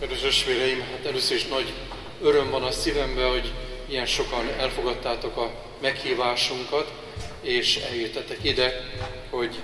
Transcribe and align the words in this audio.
Kedves 0.00 0.22
ösvéreim, 0.22 0.80
hát 0.80 1.04
először 1.06 1.36
is 1.36 1.46
nagy 1.46 1.72
öröm 2.20 2.50
van 2.50 2.62
a 2.62 2.70
szívemben, 2.70 3.30
hogy 3.30 3.52
ilyen 3.88 4.06
sokan 4.06 4.48
elfogadtátok 4.58 5.36
a 5.36 5.64
meghívásunkat, 5.80 6.92
és 7.40 7.76
eljöttetek 7.76 8.44
ide, 8.44 8.88
hogy 9.30 9.54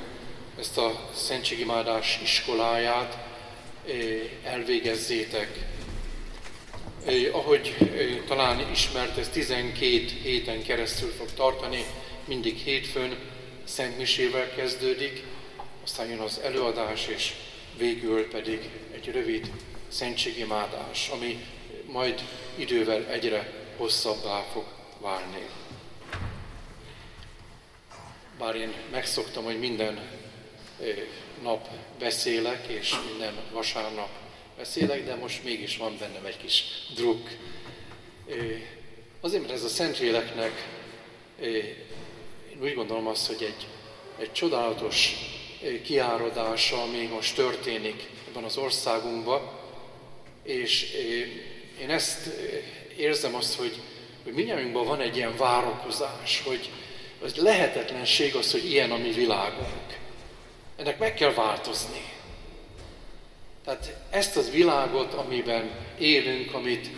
ezt 0.58 0.78
a 0.78 1.10
Szentségimádás 1.14 2.20
iskoláját 2.22 3.18
eh, 3.86 3.94
elvégezzétek. 4.52 5.58
Eh, 7.06 7.34
ahogy 7.34 7.74
eh, 7.78 7.86
talán 8.26 8.70
ismert, 8.72 9.18
ez 9.18 9.28
12 9.28 10.04
héten 10.22 10.62
keresztül 10.62 11.12
fog 11.18 11.28
tartani, 11.34 11.84
mindig 12.24 12.56
hétfőn 12.56 13.16
Szent 13.64 13.98
Misével 13.98 14.54
kezdődik, 14.54 15.22
aztán 15.84 16.08
jön 16.08 16.18
az 16.18 16.40
előadás, 16.44 17.06
és 17.06 17.32
végül 17.78 18.28
pedig 18.28 18.60
egy 18.94 19.10
rövid 19.12 19.50
szentségimádás, 19.88 21.08
ami 21.08 21.46
majd 21.86 22.20
idővel 22.54 23.06
egyre 23.06 23.52
hosszabbá 23.76 24.40
fog 24.52 24.64
válni. 25.00 25.48
Bár 28.38 28.54
én 28.54 28.72
megszoktam, 28.90 29.44
hogy 29.44 29.58
minden 29.58 30.00
nap 31.42 31.68
beszélek, 31.98 32.66
és 32.66 32.94
minden 33.08 33.34
vasárnap 33.52 34.08
beszélek, 34.56 35.04
de 35.04 35.14
most 35.14 35.44
mégis 35.44 35.76
van 35.76 35.96
bennem 35.98 36.24
egy 36.24 36.36
kis 36.36 36.64
druk. 36.94 37.28
Azért, 39.20 39.42
mert 39.42 39.54
ez 39.54 39.62
a 39.62 39.68
Szentléleknek, 39.68 40.68
én 41.40 42.62
úgy 42.62 42.74
gondolom 42.74 43.06
azt, 43.06 43.26
hogy 43.26 43.42
egy, 43.42 43.66
egy 44.18 44.32
csodálatos 44.32 45.12
kiáradása, 45.82 46.82
ami 46.82 47.06
most 47.06 47.34
történik 47.34 48.08
ebben 48.28 48.44
az 48.44 48.56
országunkban, 48.56 49.55
és 50.46 50.92
én 51.80 51.90
ezt 51.90 52.30
érzem 52.96 53.34
azt, 53.34 53.54
hogy, 53.54 53.74
hogy 54.24 54.32
mindjárt 54.32 54.72
van 54.72 55.00
egy 55.00 55.16
ilyen 55.16 55.36
várakozás, 55.36 56.42
hogy, 56.44 56.70
hogy 57.20 57.32
lehetetlenség 57.36 58.34
az, 58.34 58.52
hogy 58.52 58.70
ilyen 58.70 58.90
a 58.90 58.96
mi 58.96 59.10
világunk. 59.10 59.98
Ennek 60.76 60.98
meg 60.98 61.14
kell 61.14 61.32
változni. 61.32 62.04
Tehát 63.64 63.96
ezt 64.10 64.36
az 64.36 64.50
világot, 64.50 65.12
amiben 65.12 65.70
élünk, 65.98 66.54
amit 66.54 66.90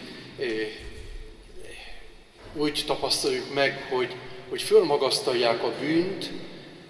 úgy 2.54 2.84
tapasztaljuk 2.86 3.54
meg, 3.54 3.86
hogy, 3.90 4.14
hogy 4.48 4.62
fölmagasztalják 4.62 5.62
a 5.62 5.72
bűnt, 5.80 6.30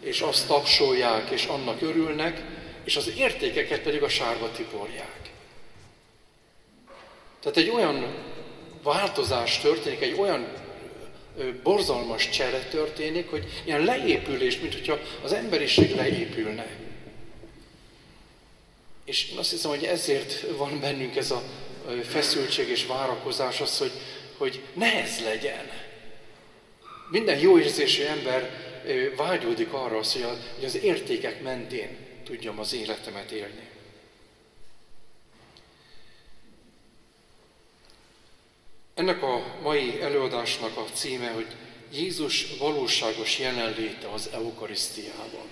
és 0.00 0.20
azt 0.20 0.46
tapsolják, 0.46 1.30
és 1.30 1.44
annak 1.44 1.82
örülnek, 1.82 2.42
és 2.84 2.96
az 2.96 3.12
értékeket 3.16 3.80
pedig 3.80 4.02
a 4.02 4.08
sárba 4.08 4.50
tiporják. 4.50 5.18
Tehát 7.50 7.68
egy 7.68 7.74
olyan 7.74 8.14
változás 8.82 9.58
történik, 9.58 10.00
egy 10.00 10.18
olyan 10.18 10.46
borzalmas 11.62 12.28
csere 12.28 12.58
történik, 12.58 13.30
hogy 13.30 13.62
ilyen 13.64 13.84
leépülés, 13.84 14.60
mint 14.60 14.72
hogyha 14.72 14.98
az 15.22 15.32
emberiség 15.32 15.94
leépülne. 15.94 16.66
És 19.04 19.30
én 19.30 19.38
azt 19.38 19.50
hiszem, 19.50 19.70
hogy 19.70 19.84
ezért 19.84 20.46
van 20.56 20.80
bennünk 20.80 21.16
ez 21.16 21.30
a 21.30 21.42
feszültség 22.02 22.68
és 22.68 22.86
várakozás 22.86 23.60
az, 23.60 23.78
hogy, 23.78 23.92
hogy 24.36 24.62
nehez 24.72 25.20
legyen. 25.24 25.70
Minden 27.10 27.38
jó 27.38 27.58
érzésű 27.58 28.02
ember 28.02 28.50
vágyódik 29.16 29.72
arra, 29.72 29.96
hogy 29.96 30.64
az 30.64 30.82
értékek 30.82 31.42
mentén 31.42 31.96
tudjam 32.24 32.58
az 32.58 32.74
életemet 32.74 33.30
élni. 33.30 33.68
Ennek 38.98 39.22
a 39.22 39.44
mai 39.62 40.00
előadásnak 40.00 40.76
a 40.76 40.84
címe, 40.92 41.30
hogy 41.30 41.46
Jézus 41.92 42.56
valóságos 42.56 43.38
jelenléte 43.38 44.08
az 44.08 44.30
Eukarisztiában. 44.32 45.46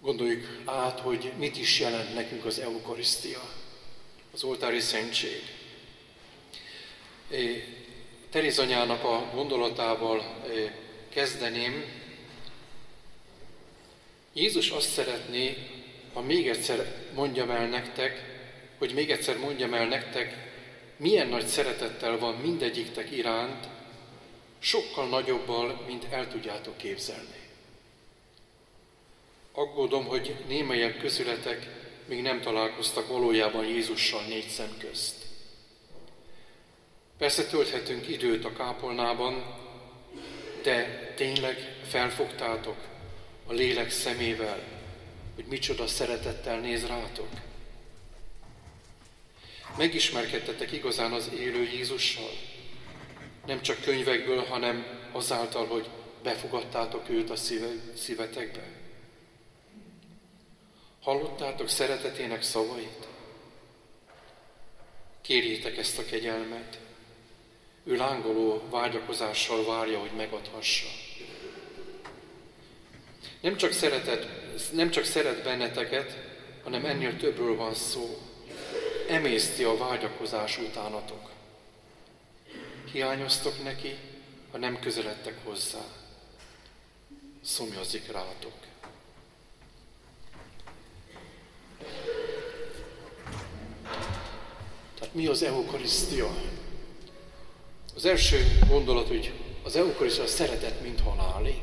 Gondoljuk 0.00 0.46
át, 0.64 1.00
hogy 1.00 1.32
mit 1.38 1.56
is 1.56 1.80
jelent 1.80 2.14
nekünk 2.14 2.44
az 2.44 2.58
Eukarisztia, 2.58 3.40
az 4.32 4.42
oltári 4.42 4.80
szentség. 4.80 5.42
Teréz 8.30 8.58
anyának 8.58 9.04
a 9.04 9.30
gondolatával 9.34 10.42
kezdeném. 11.08 11.84
Jézus 14.32 14.70
azt 14.70 14.92
szeretné, 14.92 15.56
ha 16.12 16.20
még 16.20 16.48
egyszer 16.48 16.94
mondjam 17.14 17.50
el 17.50 17.66
nektek, 17.66 18.35
hogy 18.78 18.92
még 18.94 19.10
egyszer 19.10 19.38
mondjam 19.38 19.74
el 19.74 19.86
nektek, 19.86 20.34
milyen 20.96 21.28
nagy 21.28 21.46
szeretettel 21.46 22.18
van 22.18 22.34
mindegyiktek 22.34 23.10
iránt, 23.10 23.68
sokkal 24.58 25.08
nagyobbal, 25.08 25.84
mint 25.86 26.06
el 26.10 26.28
tudjátok 26.28 26.76
képzelni. 26.76 27.44
Aggódom, 29.52 30.04
hogy 30.04 30.36
némelyek 30.48 30.98
közületek 30.98 31.66
még 32.06 32.22
nem 32.22 32.40
találkoztak 32.40 33.08
valójában 33.08 33.66
Jézussal 33.66 34.22
négy 34.28 34.48
szem 34.48 34.76
közt. 34.78 35.14
Persze 37.18 37.46
tölthetünk 37.46 38.08
időt 38.08 38.44
a 38.44 38.52
kápolnában, 38.52 39.54
de 40.62 41.12
tényleg 41.16 41.76
felfogtátok 41.88 42.76
a 43.46 43.52
lélek 43.52 43.90
szemével, 43.90 44.62
hogy 45.34 45.44
micsoda 45.44 45.86
szeretettel 45.86 46.58
néz 46.58 46.86
rátok? 46.86 47.28
Megismerkedtetek 49.76 50.72
igazán 50.72 51.12
az 51.12 51.30
élő 51.38 51.62
Jézussal. 51.62 52.30
Nem 53.46 53.62
csak 53.62 53.80
könyvekből, 53.80 54.44
hanem 54.44 54.86
azáltal, 55.12 55.66
hogy 55.66 55.88
befogadtátok 56.22 57.08
őt 57.08 57.30
a 57.30 57.36
szíve, 57.36 57.68
szívetekbe. 57.96 58.62
Hallottátok 61.02 61.68
szeretetének 61.68 62.42
szavait? 62.42 63.06
Kérjétek 65.20 65.76
ezt 65.76 65.98
a 65.98 66.04
kegyelmet. 66.04 66.78
Ő 67.84 67.96
lángoló 67.96 68.62
vágyakozással 68.70 69.64
várja, 69.64 69.98
hogy 69.98 70.12
megadhassa. 70.16 70.86
Nem 73.40 73.56
csak, 73.56 73.72
szeretet, 73.72 74.26
nem 74.72 74.90
csak 74.90 75.04
szeret 75.04 75.42
benneteket, 75.42 76.18
hanem 76.62 76.84
ennél 76.84 77.16
többről 77.16 77.56
van 77.56 77.74
szó 77.74 78.25
emészti 79.08 79.64
a 79.64 79.76
vágyakozás 79.76 80.58
utánatok. 80.58 81.30
Hiányoztok 82.92 83.62
neki, 83.62 83.96
ha 84.50 84.58
nem 84.58 84.78
közeledtek 84.78 85.44
hozzá. 85.44 85.84
Szomjazik 87.44 88.12
rátok. 88.12 88.52
Tehát 94.98 95.14
mi 95.14 95.26
az 95.26 95.42
eukarisztia? 95.42 96.34
Az 97.94 98.04
első 98.04 98.58
gondolat, 98.68 99.08
hogy 99.08 99.32
az 99.62 99.76
eukarisztia 99.76 100.24
a 100.24 100.26
szeretet, 100.26 100.82
mint 100.82 101.00
halálig. 101.00 101.60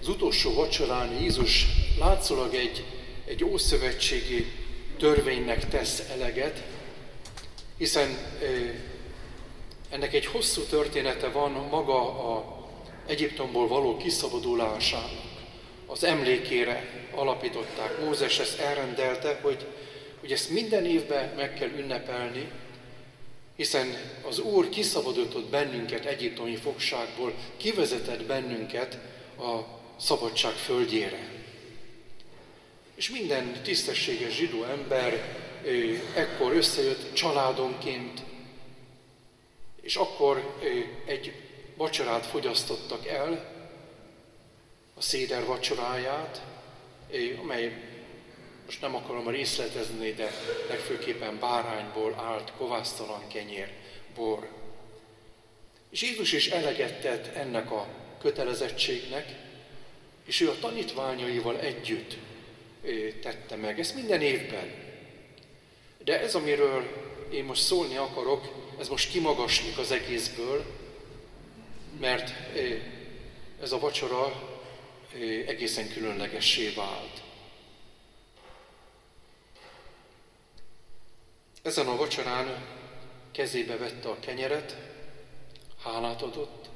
Az 0.00 0.08
utolsó 0.08 0.54
vacsorán 0.54 1.20
Jézus 1.20 1.66
látszólag 1.98 2.54
egy 2.54 2.97
egy 3.28 3.44
ószövetségi 3.44 4.52
törvénynek 4.98 5.68
tesz 5.68 6.02
eleget, 6.10 6.62
hiszen 7.78 8.18
ennek 9.90 10.14
egy 10.14 10.26
hosszú 10.26 10.62
története 10.62 11.28
van 11.28 11.50
maga 11.50 12.00
a 12.34 12.56
Egyiptomból 13.06 13.68
való 13.68 13.96
kiszabadulásának. 13.96 15.26
Az 15.86 16.04
emlékére 16.04 17.06
alapították. 17.14 18.00
Mózes 18.04 18.38
ezt 18.38 18.58
elrendelte, 18.58 19.38
hogy, 19.42 19.66
hogy 20.20 20.32
ezt 20.32 20.50
minden 20.50 20.86
évben 20.86 21.32
meg 21.36 21.54
kell 21.54 21.68
ünnepelni, 21.68 22.50
hiszen 23.56 23.96
az 24.28 24.38
Úr 24.38 24.68
kiszabadított 24.68 25.48
bennünket 25.50 26.04
egyiptomi 26.04 26.56
fogságból, 26.56 27.34
kivezetett 27.56 28.24
bennünket 28.24 28.98
a 29.38 29.58
szabadság 29.96 30.52
földjére. 30.52 31.37
És 32.98 33.10
minden 33.10 33.62
tisztességes 33.62 34.34
zsidó 34.34 34.64
ember 34.64 35.36
ekkor 36.14 36.52
összejött 36.52 37.12
családonként, 37.12 38.20
és 39.80 39.96
akkor 39.96 40.56
egy 41.06 41.32
vacsorát 41.76 42.26
fogyasztottak 42.26 43.06
el, 43.06 43.54
a 44.94 45.00
széder 45.00 45.44
vacsoráját, 45.44 46.42
amely 47.42 47.72
most 48.64 48.80
nem 48.80 48.94
akarom 48.94 49.28
részletezni, 49.28 50.12
de 50.12 50.30
legfőképpen 50.68 51.38
bárányból 51.38 52.14
állt 52.14 52.52
kovásztalan 52.56 53.28
kenyér, 53.28 53.72
bor. 54.14 54.48
És 55.90 56.02
Jézus 56.02 56.32
is 56.32 56.48
eleget 56.48 57.00
tett 57.00 57.36
ennek 57.36 57.70
a 57.70 57.88
kötelezettségnek, 58.20 59.34
és 60.24 60.40
ő 60.40 60.50
a 60.50 60.58
tanítványaival 60.60 61.60
együtt 61.60 62.16
tette 63.22 63.56
meg. 63.56 63.78
Ez 63.78 63.92
minden 63.92 64.20
évben. 64.20 64.86
De 66.04 66.20
ez, 66.20 66.34
amiről 66.34 67.06
én 67.30 67.44
most 67.44 67.62
szólni 67.62 67.96
akarok, 67.96 68.72
ez 68.78 68.88
most 68.88 69.10
kimagaslik 69.10 69.78
az 69.78 69.90
egészből, 69.90 70.64
mert 72.00 72.32
ez 73.60 73.72
a 73.72 73.78
vacsora 73.78 74.58
egészen 75.46 75.88
különlegessé 75.88 76.68
vált. 76.68 77.22
Ezen 81.62 81.86
a 81.86 81.96
vacsorán 81.96 82.66
kezébe 83.32 83.76
vette 83.76 84.08
a 84.08 84.18
kenyeret, 84.20 84.76
hálát 85.82 86.22
adott, 86.22 86.68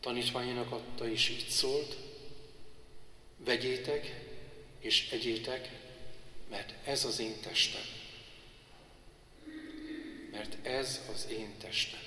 tanítványának 0.00 0.72
adta, 0.72 1.08
és 1.08 1.28
így 1.28 1.48
szólt, 1.48 1.96
vegyétek 3.36 4.20
és 4.82 5.10
egyétek, 5.10 5.70
mert 6.50 6.74
ez 6.84 7.04
az 7.04 7.18
én 7.18 7.40
testem. 7.40 7.82
Mert 10.30 10.66
ez 10.66 11.00
az 11.12 11.26
én 11.30 11.54
testem. 11.58 12.00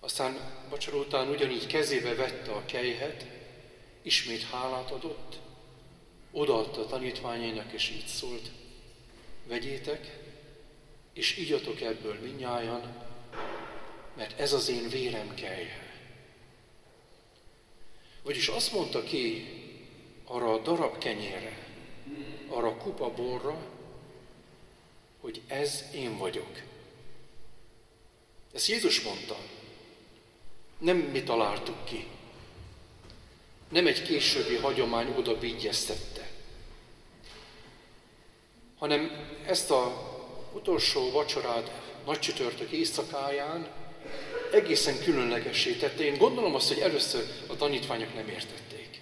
Aztán 0.00 0.38
vacsora 0.68 0.96
után 0.96 1.28
ugyanígy 1.28 1.66
kezébe 1.66 2.14
vette 2.14 2.52
a 2.52 2.64
kejhet, 2.64 3.26
ismét 4.02 4.42
hálát 4.42 4.90
adott, 4.90 5.38
odaadta 6.30 6.80
a 6.80 6.86
tanítványainak, 6.86 7.72
és 7.72 7.90
így 7.90 8.06
szólt, 8.06 8.50
vegyétek, 9.46 10.18
és 11.12 11.36
igyatok 11.36 11.80
ebből 11.80 12.14
minnyájan, 12.14 13.02
mert 14.16 14.40
ez 14.40 14.52
az 14.52 14.68
én 14.68 14.88
vérem 14.88 15.34
kejhe. 15.34 15.84
Vagyis 18.22 18.48
azt 18.48 18.72
mondta 18.72 19.02
ki 19.02 19.46
arra 20.24 20.52
a 20.52 20.58
darab 20.58 20.98
kenyére, 20.98 21.68
arra 22.48 22.66
a 22.66 22.76
kupa 22.76 23.10
borra, 23.10 23.56
hogy 25.20 25.42
ez 25.46 25.84
én 25.94 26.18
vagyok. 26.18 26.62
Ezt 28.52 28.68
Jézus 28.68 29.02
mondta. 29.02 29.36
Nem 30.78 30.96
mi 30.96 31.22
találtuk 31.22 31.84
ki. 31.84 32.06
Nem 33.68 33.86
egy 33.86 34.02
későbbi 34.02 34.56
hagyomány 34.56 35.14
oda 35.16 35.38
vigyeztette. 35.38 36.30
Hanem 38.78 39.28
ezt 39.46 39.70
a 39.70 40.12
utolsó 40.52 41.10
vacsorát 41.10 41.70
nagy 42.06 42.18
csütörtök 42.18 42.70
éjszakáján 42.70 43.68
egészen 44.52 44.98
különlegessé 44.98 45.72
tette. 45.72 46.04
Én 46.04 46.18
gondolom 46.18 46.54
azt, 46.54 46.68
hogy 46.68 46.78
először 46.78 47.24
a 47.46 47.56
tanítványok 47.56 48.14
nem 48.14 48.28
értették. 48.28 48.93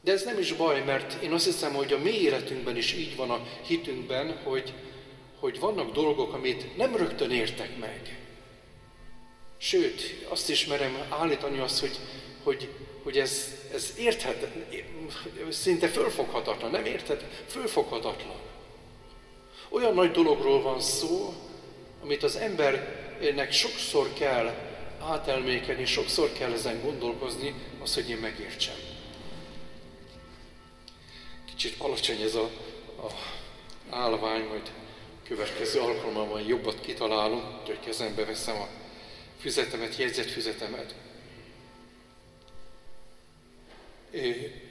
De 0.00 0.12
ez 0.12 0.24
nem 0.24 0.38
is 0.38 0.52
baj, 0.52 0.84
mert 0.84 1.22
én 1.22 1.32
azt 1.32 1.44
hiszem, 1.44 1.74
hogy 1.74 1.92
a 1.92 1.98
mi 1.98 2.10
életünkben 2.10 2.76
is 2.76 2.92
így 2.92 3.16
van 3.16 3.30
a 3.30 3.46
hitünkben, 3.66 4.38
hogy, 4.42 4.72
hogy 5.38 5.60
vannak 5.60 5.92
dolgok, 5.92 6.32
amit 6.32 6.76
nem 6.76 6.96
rögtön 6.96 7.30
értek 7.30 7.78
meg. 7.78 8.18
Sőt, 9.56 10.26
azt 10.28 10.50
is 10.50 10.66
merem 10.66 11.06
állítani 11.08 11.58
azt, 11.58 11.80
hogy, 11.80 11.98
hogy, 12.42 12.68
hogy 13.02 13.18
ez, 13.18 13.54
ez 13.72 13.94
érthet, 13.98 14.46
szinte 15.50 15.88
fölfoghatatlan, 15.88 16.70
nem 16.70 16.84
érted? 16.84 17.28
Fölfoghatatlan. 17.46 18.36
Olyan 19.68 19.94
nagy 19.94 20.10
dologról 20.10 20.62
van 20.62 20.80
szó, 20.80 21.34
amit 22.02 22.22
az 22.22 22.36
embernek 22.36 23.52
sokszor 23.52 24.12
kell 24.12 24.54
átelmékeni, 25.00 25.84
sokszor 25.84 26.32
kell 26.32 26.52
ezen 26.52 26.80
gondolkozni, 26.82 27.54
az, 27.82 27.94
hogy 27.94 28.10
én 28.10 28.16
megértsem. 28.16 28.87
Kicsit 31.58 31.80
alacsony 31.80 32.20
ez 32.20 32.34
a, 32.34 32.50
a 33.02 33.12
állvány, 33.90 34.44
majd 34.44 34.72
következő 35.24 35.80
alkalommal 35.80 36.40
jobbat 36.40 36.80
kitalálunk, 36.80 37.66
hogy 37.66 37.80
kezembe 37.80 38.24
veszem 38.24 38.60
a 38.60 38.68
füzetemet, 39.40 39.96
jegyzetfüzetemet. 39.96 40.94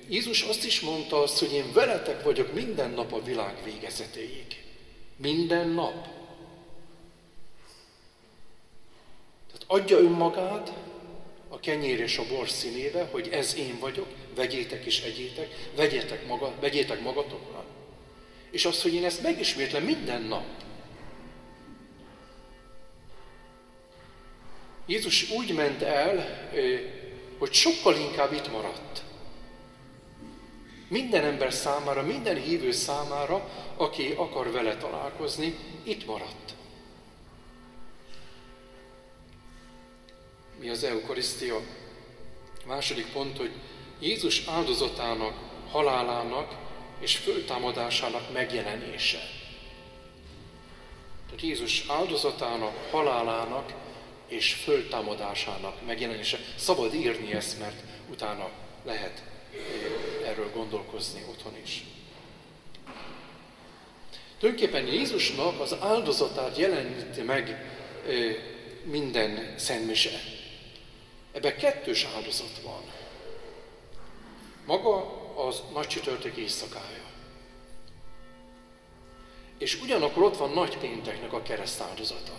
Jézus 0.10 0.42
azt 0.42 0.66
is 0.66 0.80
mondta 0.80 1.22
azt, 1.22 1.40
hogy 1.40 1.54
én 1.54 1.74
veletek 1.74 2.24
vagyok 2.24 2.54
minden 2.54 2.92
nap 2.92 3.14
a 3.14 3.24
világ 3.24 3.64
végezetéig. 3.64 4.64
Minden 5.16 5.70
nap. 5.70 6.08
Tehát 9.48 9.64
adja 9.68 9.98
önmagát 9.98 10.74
a 11.48 11.60
kenyér 11.60 12.00
és 12.00 12.18
a 12.18 12.28
bor 12.28 12.50
színébe, 12.50 13.08
hogy 13.12 13.30
ez 13.32 13.56
én 13.58 13.80
vagyok, 13.80 14.08
vegyétek 14.36 14.86
és 14.86 15.02
egyétek, 15.02 15.48
vegyétek, 15.76 16.28
maga, 16.28 16.54
vegyétek 16.60 17.02
magatokra. 17.02 17.66
És 18.52 18.66
azt, 18.66 18.82
hogy 18.82 18.94
én 18.94 19.06
ezt 19.06 19.22
megismétlem 19.22 19.84
minden 19.84 20.22
nap. 20.22 20.46
Jézus 24.86 25.32
úgy 25.32 25.54
ment 25.54 25.82
el, 25.82 26.50
hogy 27.38 27.54
sokkal 27.54 27.96
inkább 27.96 28.34
itt 28.34 28.52
maradt. 28.52 29.04
Minden 30.88 31.24
ember 31.24 31.54
számára, 31.54 32.04
minden 32.04 32.42
hívő 32.42 32.72
számára, 32.72 33.50
aki 33.78 34.14
akar 34.16 34.52
vele 34.52 34.78
találkozni, 34.78 35.56
itt 35.84 36.06
maradt. 36.06 36.56
Mi 40.60 40.70
az 40.70 40.84
eukarisztia? 40.84 41.56
A 41.56 42.68
második 42.68 43.06
pont, 43.12 43.38
hogy 43.38 43.52
Jézus 44.00 44.48
áldozatának, 44.48 45.34
halálának 45.72 46.56
és 47.00 47.16
föltámadásának 47.16 48.34
megjelenése. 48.34 49.20
Tehát 51.26 51.42
Jézus 51.42 51.86
áldozatának, 51.88 52.90
halálának 52.92 53.74
és 54.28 54.54
föltámadásának 54.54 55.86
megjelenése. 55.86 56.40
Szabad 56.56 56.94
írni 56.94 57.34
ezt, 57.34 57.60
mert 57.60 57.84
utána 58.12 58.50
lehet 58.86 59.24
erről 60.26 60.52
gondolkozni 60.52 61.24
otthon 61.30 61.54
is. 61.64 61.84
Tulajdonképpen 64.40 64.86
Jézusnak 64.86 65.60
az 65.60 65.76
áldozatát 65.80 66.58
jeleníti 66.58 67.22
meg 67.22 67.66
minden 68.84 69.54
szentmise. 69.58 70.10
Ebben 71.38 71.58
kettős 71.58 72.08
áldozat 72.16 72.62
van. 72.64 72.82
Maga 74.66 75.22
az 75.48 75.62
nagy 75.74 75.88
csütörtök 75.88 76.36
éjszakája. 76.36 77.04
És 79.58 79.82
ugyanakkor 79.82 80.24
ott 80.24 80.38
van 80.38 80.50
nagy 80.50 80.78
pénteknek 80.78 81.34
a 81.34 81.42
kereszt 81.42 81.82
áldozata. 81.82 82.32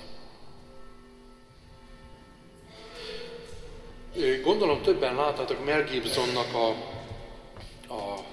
Gondolom 4.42 4.82
többen 4.82 5.14
láttátok 5.14 5.64
Mel 5.64 5.84
Gibsonnak 5.84 6.54
a, 6.54 6.68
a 7.94 8.24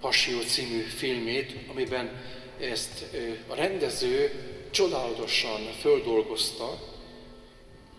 Passió 0.00 0.40
című 0.40 0.80
filmét, 0.80 1.54
amiben 1.70 2.22
ezt 2.60 3.04
a 3.46 3.54
rendező 3.54 4.32
csodálatosan 4.70 5.60
földolgozta, 5.80 6.78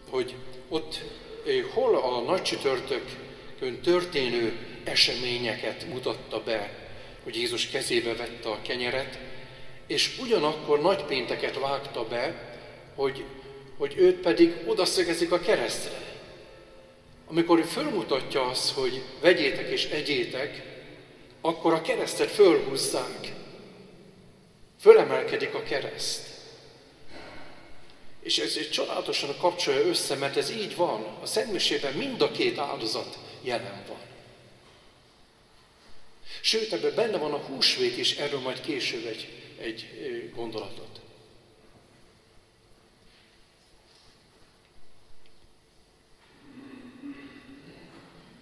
hogy 0.10 0.36
ott 0.68 1.02
hol 1.74 1.96
a 1.96 2.22
nagy 2.22 2.42
csütörtökön 2.42 3.82
történő 3.84 4.54
eseményeket 4.84 5.86
mutatta 5.88 6.44
be, 6.44 6.70
hogy 7.24 7.36
Jézus 7.36 7.68
kezébe 7.68 8.16
vette 8.16 8.50
a 8.50 8.62
kenyeret, 8.62 9.20
és 9.88 10.18
ugyanakkor 10.22 10.82
nagy 10.82 11.04
pénteket 11.04 11.60
vágta 11.60 12.08
be, 12.08 12.54
hogy, 12.96 13.24
hogy 13.78 13.96
őt 13.98 14.16
pedig 14.16 14.54
odaszögezik 14.66 15.32
a 15.32 15.40
keresztre. 15.40 16.02
Amikor 17.26 17.60
ő 17.60 17.62
fölmutatja 17.62 18.46
azt, 18.46 18.72
hogy 18.72 19.02
vegyétek 19.22 19.70
és 19.70 19.86
egyétek, 19.86 20.64
akkor 21.42 21.74
a 21.74 21.82
keresztet 21.82 22.32
fölhúzzák. 22.32 23.34
Fölemelkedik 24.80 25.54
a 25.54 25.64
kereszt. 25.64 26.29
És 28.30 28.38
ez 28.38 28.56
egy 28.58 28.70
csodálatosan 28.70 29.38
kapcsolja 29.38 29.86
össze, 29.86 30.16
mert 30.16 30.38
ez 30.38 30.50
így 30.50 30.76
van. 30.76 31.06
A 31.22 31.26
Szentmisében 31.26 31.94
mind 31.94 32.22
a 32.22 32.32
két 32.32 32.58
áldozat 32.58 33.18
jelen 33.42 33.84
van. 33.88 33.98
Sőt, 36.42 36.74
ebben 36.74 36.96
benne 36.96 37.18
van 37.18 37.34
a 37.34 37.38
húsvét 37.38 37.98
is, 37.98 38.16
erről 38.16 38.40
majd 38.40 38.62
később 38.62 39.06
egy, 39.06 39.30
egy 39.62 39.86
gondolatot. 40.36 41.00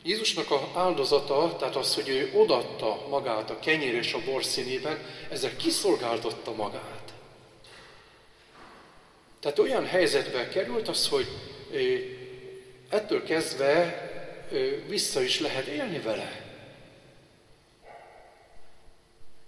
Jézusnak 0.04 0.52
a 0.52 0.72
áldozata, 0.76 1.56
tehát 1.60 1.76
az, 1.76 1.96
hogy 1.96 2.10
ő 2.10 2.32
odatta 2.36 3.08
magát 3.10 3.50
a 3.50 3.60
kenyér 3.60 3.94
és 3.94 4.14
a 4.14 4.24
bor 4.26 4.44
színében, 4.44 5.00
ezzel 5.30 5.56
kiszolgáltatta 5.56 6.54
magát. 6.54 7.07
Tehát 9.40 9.60
olyan 9.60 9.86
helyzetbe 9.86 10.48
került 10.48 10.88
az, 10.88 11.08
hogy 11.08 11.28
ettől 12.90 13.24
kezdve 13.24 14.02
vissza 14.88 15.22
is 15.22 15.40
lehet 15.40 15.66
élni 15.66 16.00
vele. 16.00 16.46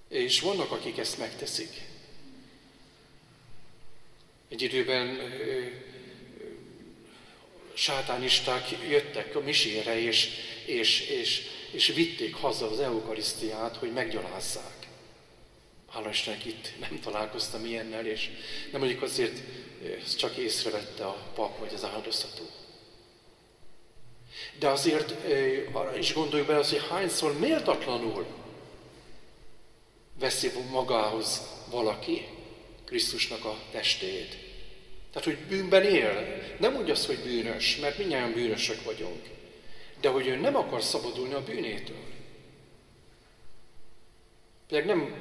És 0.10 0.40
vannak, 0.40 0.72
akik 0.72 0.98
ezt 0.98 1.18
megteszik. 1.18 1.70
Egy 4.50 4.62
időben 4.62 5.18
sátánisták 7.74 8.70
jöttek 8.90 9.36
a 9.36 9.40
misére, 9.40 10.00
és, 10.00 10.30
és, 10.66 11.00
és, 11.00 11.42
és 11.72 11.88
vitték 11.88 12.36
haza 12.36 12.70
az 12.70 12.80
eukarisztiát, 12.80 13.76
hogy 13.76 13.94
meggyalázzák. 13.94 14.88
Hála 15.90 16.10
Istennek 16.10 16.46
itt 16.46 16.74
nem 16.80 17.00
találkoztam 17.00 17.66
ilyennel, 17.66 18.06
és 18.06 18.30
nem 18.72 18.80
mondjuk 18.80 19.02
azért 19.02 19.42
ezt 20.04 20.18
csak 20.18 20.36
észrevette 20.36 21.06
a 21.06 21.18
pap 21.34 21.60
vagy 21.60 21.74
az 21.74 21.84
áldozató. 21.84 22.44
De 24.60 24.68
azért 24.68 25.16
arra 25.72 25.98
is 25.98 26.14
gondoljuk 26.14 26.48
bele 26.48 26.64
hogy 26.64 26.82
hányszor 26.90 27.40
méltatlanul 27.40 28.26
veszi 30.20 30.52
magához 30.72 31.42
valaki 31.70 32.28
Krisztusnak 32.86 33.46
a 33.46 33.58
testét. 33.72 34.38
Tehát, 35.12 35.28
hogy 35.28 35.38
bűnben 35.38 35.84
él. 35.84 36.42
Nem 36.60 36.76
úgy 36.76 36.90
az, 36.90 37.06
hogy 37.06 37.20
bűnös, 37.20 37.78
mert 37.78 37.98
mindjárt 37.98 38.34
bűnösök 38.34 38.84
vagyunk. 38.84 39.28
De 40.02 40.10
hogy 40.10 40.28
ő 40.28 40.36
nem 40.36 40.56
akar 40.56 40.82
szabadulni 40.82 41.34
a 41.34 41.44
bűnétől. 41.44 42.04
Pedig 44.68 44.86
nem 44.86 45.14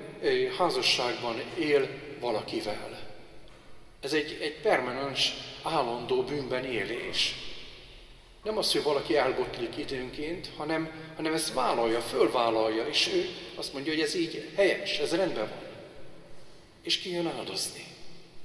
házasságban 0.56 1.42
él 1.58 1.88
valakivel. 2.20 3.07
Ez 4.00 4.12
egy, 4.12 4.38
egy 4.40 4.60
permanens, 4.60 5.32
állandó 5.62 6.22
bűnben 6.22 6.64
élés. 6.64 7.34
Nem 8.42 8.58
az, 8.58 8.72
hogy 8.72 8.82
valaki 8.82 9.16
elbotlik 9.16 9.76
időnként, 9.76 10.50
hanem, 10.56 11.12
hanem 11.16 11.34
ezt 11.34 11.52
vállalja, 11.52 12.00
fölvállalja, 12.00 12.86
és 12.86 13.08
ő 13.08 13.28
azt 13.54 13.72
mondja, 13.72 13.92
hogy 13.92 14.02
ez 14.02 14.14
így 14.14 14.52
helyes, 14.54 14.98
ez 14.98 15.14
rendben 15.14 15.48
van. 15.48 15.66
És 16.82 16.98
kijön 16.98 17.26
áldozni. 17.26 17.84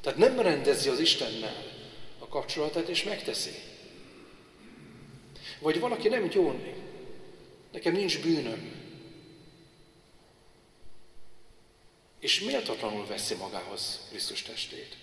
Tehát 0.02 0.18
nem 0.18 0.40
rendezi 0.40 0.90
az 0.90 1.00
Istennel 1.00 1.66
a 2.20 2.28
kapcsolatát, 2.28 2.88
és 2.88 3.04
megteszi. 3.04 3.52
Vagy 5.60 5.80
valaki 5.80 6.08
nem 6.08 6.28
gyónni. 6.28 6.74
Nekem 7.72 7.94
nincs 7.94 8.22
bűnöm. 8.22 8.82
És 12.20 12.40
méltatlanul 12.40 13.06
veszi 13.06 13.36
magához 13.36 14.08
Krisztus 14.10 14.42
testét. 14.42 14.96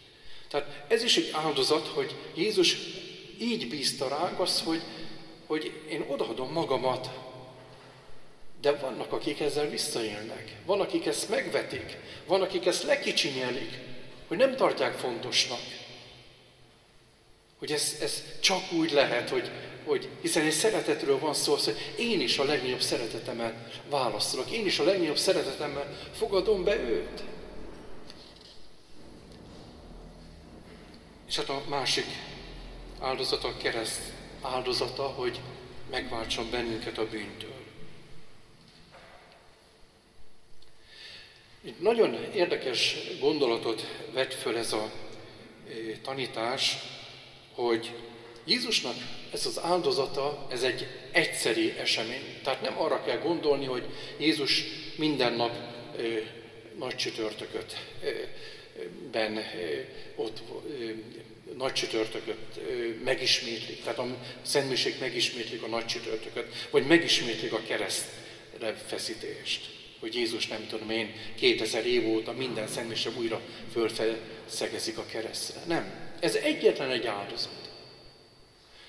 Tehát 0.51 0.85
ez 0.89 1.03
is 1.03 1.17
egy 1.17 1.31
áldozat, 1.33 1.87
hogy 1.87 2.15
Jézus 2.35 2.77
így 3.39 3.69
bízta 3.69 4.09
ránk 4.09 4.41
az, 4.41 4.63
hogy, 4.63 4.83
hogy 5.47 5.73
én 5.91 6.05
odaadom 6.09 6.53
magamat, 6.53 7.11
de 8.61 8.73
vannak, 8.73 9.13
akik 9.13 9.41
ezzel 9.41 9.69
visszaélnek. 9.69 10.57
Van, 10.67 10.81
akik 10.81 11.07
ezt 11.07 11.29
megvetik. 11.29 11.97
Van, 12.27 12.43
akik 12.43 12.67
ezt 12.67 12.83
lekicsinyelik, 12.83 13.79
hogy 14.29 14.37
nem 14.37 14.57
tartják 14.57 14.93
fontosnak. 14.93 15.61
Hogy 17.59 17.73
ez, 17.73 17.97
ez 18.01 18.23
csak 18.41 18.73
úgy 18.73 18.93
lehet, 18.93 19.29
hogy, 19.29 19.51
hogy 19.85 20.09
hiszen 20.21 20.45
egy 20.45 20.53
szeretetről 20.53 21.19
van 21.19 21.35
szó, 21.35 21.55
hogy 21.55 21.95
én 21.99 22.21
is 22.21 22.39
a 22.39 22.45
legnagyobb 22.45 22.81
szeretetemmel 22.81 23.71
válaszolok, 23.91 24.51
én 24.51 24.67
is 24.67 24.79
a 24.79 24.85
legnagyobb 24.85 25.19
szeretetemmel 25.19 25.99
fogadom 26.13 26.65
be 26.65 26.77
őt. 26.77 27.23
És 31.31 31.37
hát 31.37 31.49
a 31.49 31.63
másik 31.69 32.07
áldozata 33.01 33.49
a 33.49 33.57
kereszt 33.57 34.01
áldozata, 34.41 35.03
hogy 35.03 35.41
megváltson 35.91 36.51
bennünket 36.51 36.99
a 36.99 37.09
bűntől. 37.09 37.55
Egy 41.65 41.75
nagyon 41.79 42.33
érdekes 42.35 42.97
gondolatot 43.21 43.87
vett 44.13 44.35
föl 44.35 44.57
ez 44.57 44.73
a 44.73 44.91
tanítás, 46.03 46.77
hogy 47.55 47.95
Jézusnak 48.45 48.97
ez 49.33 49.47
az 49.47 49.61
áldozata, 49.63 50.47
ez 50.51 50.63
egy 50.63 50.87
egyszeri 51.13 51.71
esemény. 51.79 52.41
Tehát 52.43 52.61
nem 52.63 52.81
arra 52.81 53.03
kell 53.03 53.19
gondolni, 53.19 53.65
hogy 53.65 53.85
Jézus 54.19 54.65
minden 54.97 55.33
nap 55.33 55.53
ö, 55.97 56.19
nagy 56.79 56.97
csütörtököt 56.97 57.77
ö, 58.03 58.09
ben 59.11 59.45
ott 60.17 60.43
nagy 61.57 61.73
csütörtököt 61.73 62.61
megismétlik, 63.05 63.83
tehát 63.83 63.99
a 63.99 64.17
szentmiség 64.43 64.95
megismétlik 65.01 65.63
a 65.63 65.67
nagy 65.67 65.87
csütörtököt, 65.87 66.69
vagy 66.71 66.87
megismétlik 66.87 67.53
a 67.53 67.63
keresztre 67.63 68.75
feszítést. 68.87 69.79
Hogy 70.01 70.15
Jézus 70.15 70.47
nem 70.47 70.67
tudom 70.67 70.91
én, 70.91 71.13
2000 71.35 71.87
év 71.87 72.09
óta 72.09 72.33
minden 72.33 72.67
szentmiség 72.67 73.19
újra 73.19 73.41
fölfeszegezik 73.73 74.99
a 74.99 75.07
keresztre. 75.07 75.61
Nem. 75.67 76.13
Ez 76.21 76.35
egyetlen 76.35 76.91
egy 76.91 77.07
áldozat. 77.07 77.71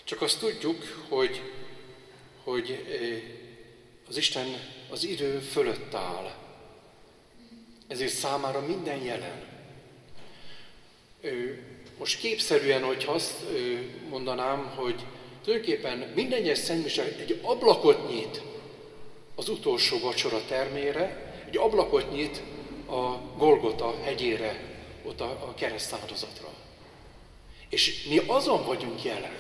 Csak 0.04 0.22
azt 0.22 0.40
tudjuk, 0.40 1.06
hogy, 1.10 1.42
hogy 2.44 2.86
az 4.08 4.18
Isten 4.18 4.48
az 4.90 5.04
idő 5.04 5.40
fölött 5.40 5.94
áll. 5.94 6.36
Ezért 7.88 8.14
számára 8.14 8.62
minden 8.62 9.04
jelen. 9.04 9.51
Most 11.98 12.20
képszerűen, 12.20 12.84
hogy 12.84 13.04
azt 13.08 13.44
mondanám, 14.10 14.74
hogy 14.76 14.96
tulajdonképpen 15.44 15.98
minden 16.16 16.40
egyes 16.42 16.58
szentmise 16.58 17.04
egy 17.04 17.40
ablakot 17.42 18.10
nyit 18.10 18.42
az 19.36 19.50
utolsó 19.50 20.00
vacsora 20.00 20.46
termére, 20.46 21.34
egy 21.48 21.58
ablakot 21.58 22.12
nyit 22.12 22.42
a 22.88 23.18
Golgota 23.38 24.02
hegyére, 24.04 24.64
ott 25.04 25.22
a, 25.22 25.26
a 25.26 25.54
keresztáldozatra. 25.54 26.54
És 27.70 28.04
mi 28.10 28.18
azon 28.18 28.66
vagyunk 28.66 29.04
jelen. 29.04 29.38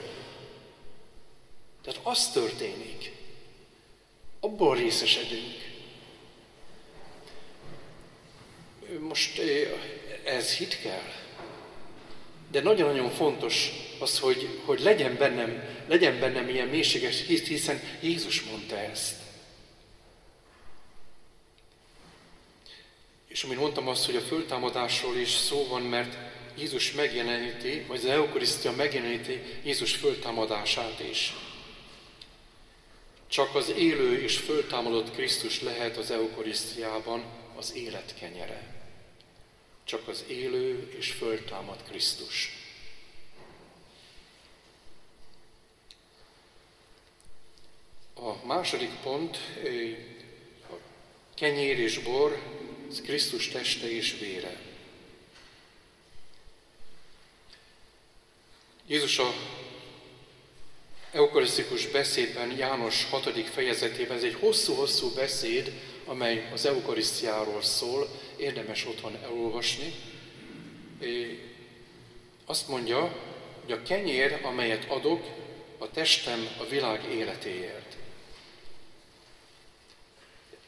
Tehát 1.83 1.99
az 2.03 2.31
történik. 2.31 3.11
Abból 4.39 4.75
részesedünk. 4.75 5.69
Most 8.99 9.41
ez 10.23 10.55
hit 10.55 10.81
kell. 10.81 11.20
De 12.51 12.61
nagyon-nagyon 12.61 13.09
fontos 13.09 13.71
az, 13.99 14.19
hogy, 14.19 14.59
hogy 14.65 14.79
legyen, 14.79 15.17
bennem, 15.17 15.63
legyen 15.87 16.19
bennem 16.19 16.49
ilyen 16.49 16.67
mélységes 16.67 17.25
hit, 17.25 17.47
hiszen 17.47 17.81
Jézus 18.01 18.43
mondta 18.43 18.77
ezt. 18.77 19.15
És 23.27 23.43
amit 23.43 23.59
mondtam 23.59 23.87
azt, 23.87 24.05
hogy 24.05 24.15
a 24.15 24.21
föltámadásról 24.21 25.15
is 25.15 25.29
szó 25.29 25.67
van, 25.67 25.81
mert 25.81 26.17
Jézus 26.57 26.91
megjeleníti, 26.91 27.85
vagy 27.87 27.97
az 27.97 28.05
Eukarisztia 28.05 28.71
megjeleníti 28.71 29.41
Jézus 29.63 29.95
föltámadását 29.95 30.99
is. 31.09 31.33
Csak 33.27 33.55
az 33.55 33.73
élő 33.77 34.21
és 34.21 34.37
föltámadott 34.37 35.11
Krisztus 35.11 35.61
lehet 35.61 35.97
az 35.97 36.11
Eukarisztiában 36.11 37.23
az 37.55 37.73
élet 37.75 38.13
kenyere 38.19 38.80
csak 39.83 40.07
az 40.07 40.23
élő 40.27 40.93
és 40.97 41.11
föltámad 41.11 41.83
Krisztus. 41.83 42.59
A 48.13 48.45
második 48.45 48.91
pont, 49.03 49.37
a 50.69 50.73
kenyér 51.35 51.79
és 51.79 51.99
bor, 51.99 52.41
ez 52.89 53.01
Krisztus 53.01 53.47
teste 53.47 53.91
és 53.91 54.17
vére. 54.19 54.59
Jézus 58.87 59.19
a 59.19 59.33
eukarisztikus 61.11 61.87
beszédben, 61.87 62.57
János 62.57 63.05
6. 63.09 63.49
fejezetében, 63.49 64.17
ez 64.17 64.23
egy 64.23 64.37
hosszú-hosszú 64.39 65.09
beszéd, 65.09 65.71
amely 66.05 66.49
az 66.53 66.65
eukarisztiáról 66.65 67.61
szól, 67.61 68.07
érdemes 68.41 68.85
otthon 68.85 69.17
elolvasni. 69.23 69.93
Azt 72.45 72.67
mondja, 72.67 73.15
hogy 73.61 73.71
a 73.71 73.81
kenyér, 73.81 74.39
amelyet 74.43 74.85
adok, 74.89 75.25
a 75.77 75.89
testem 75.89 76.47
a 76.57 76.65
világ 76.65 77.03
életéért. 77.11 77.95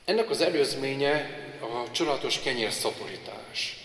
Ennek 0.06 0.30
az 0.30 0.42
előzménye 0.42 1.42
a 1.62 1.92
csodálatos 1.92 2.39
kenyér 2.39 2.72
szaporítás. 2.72 3.77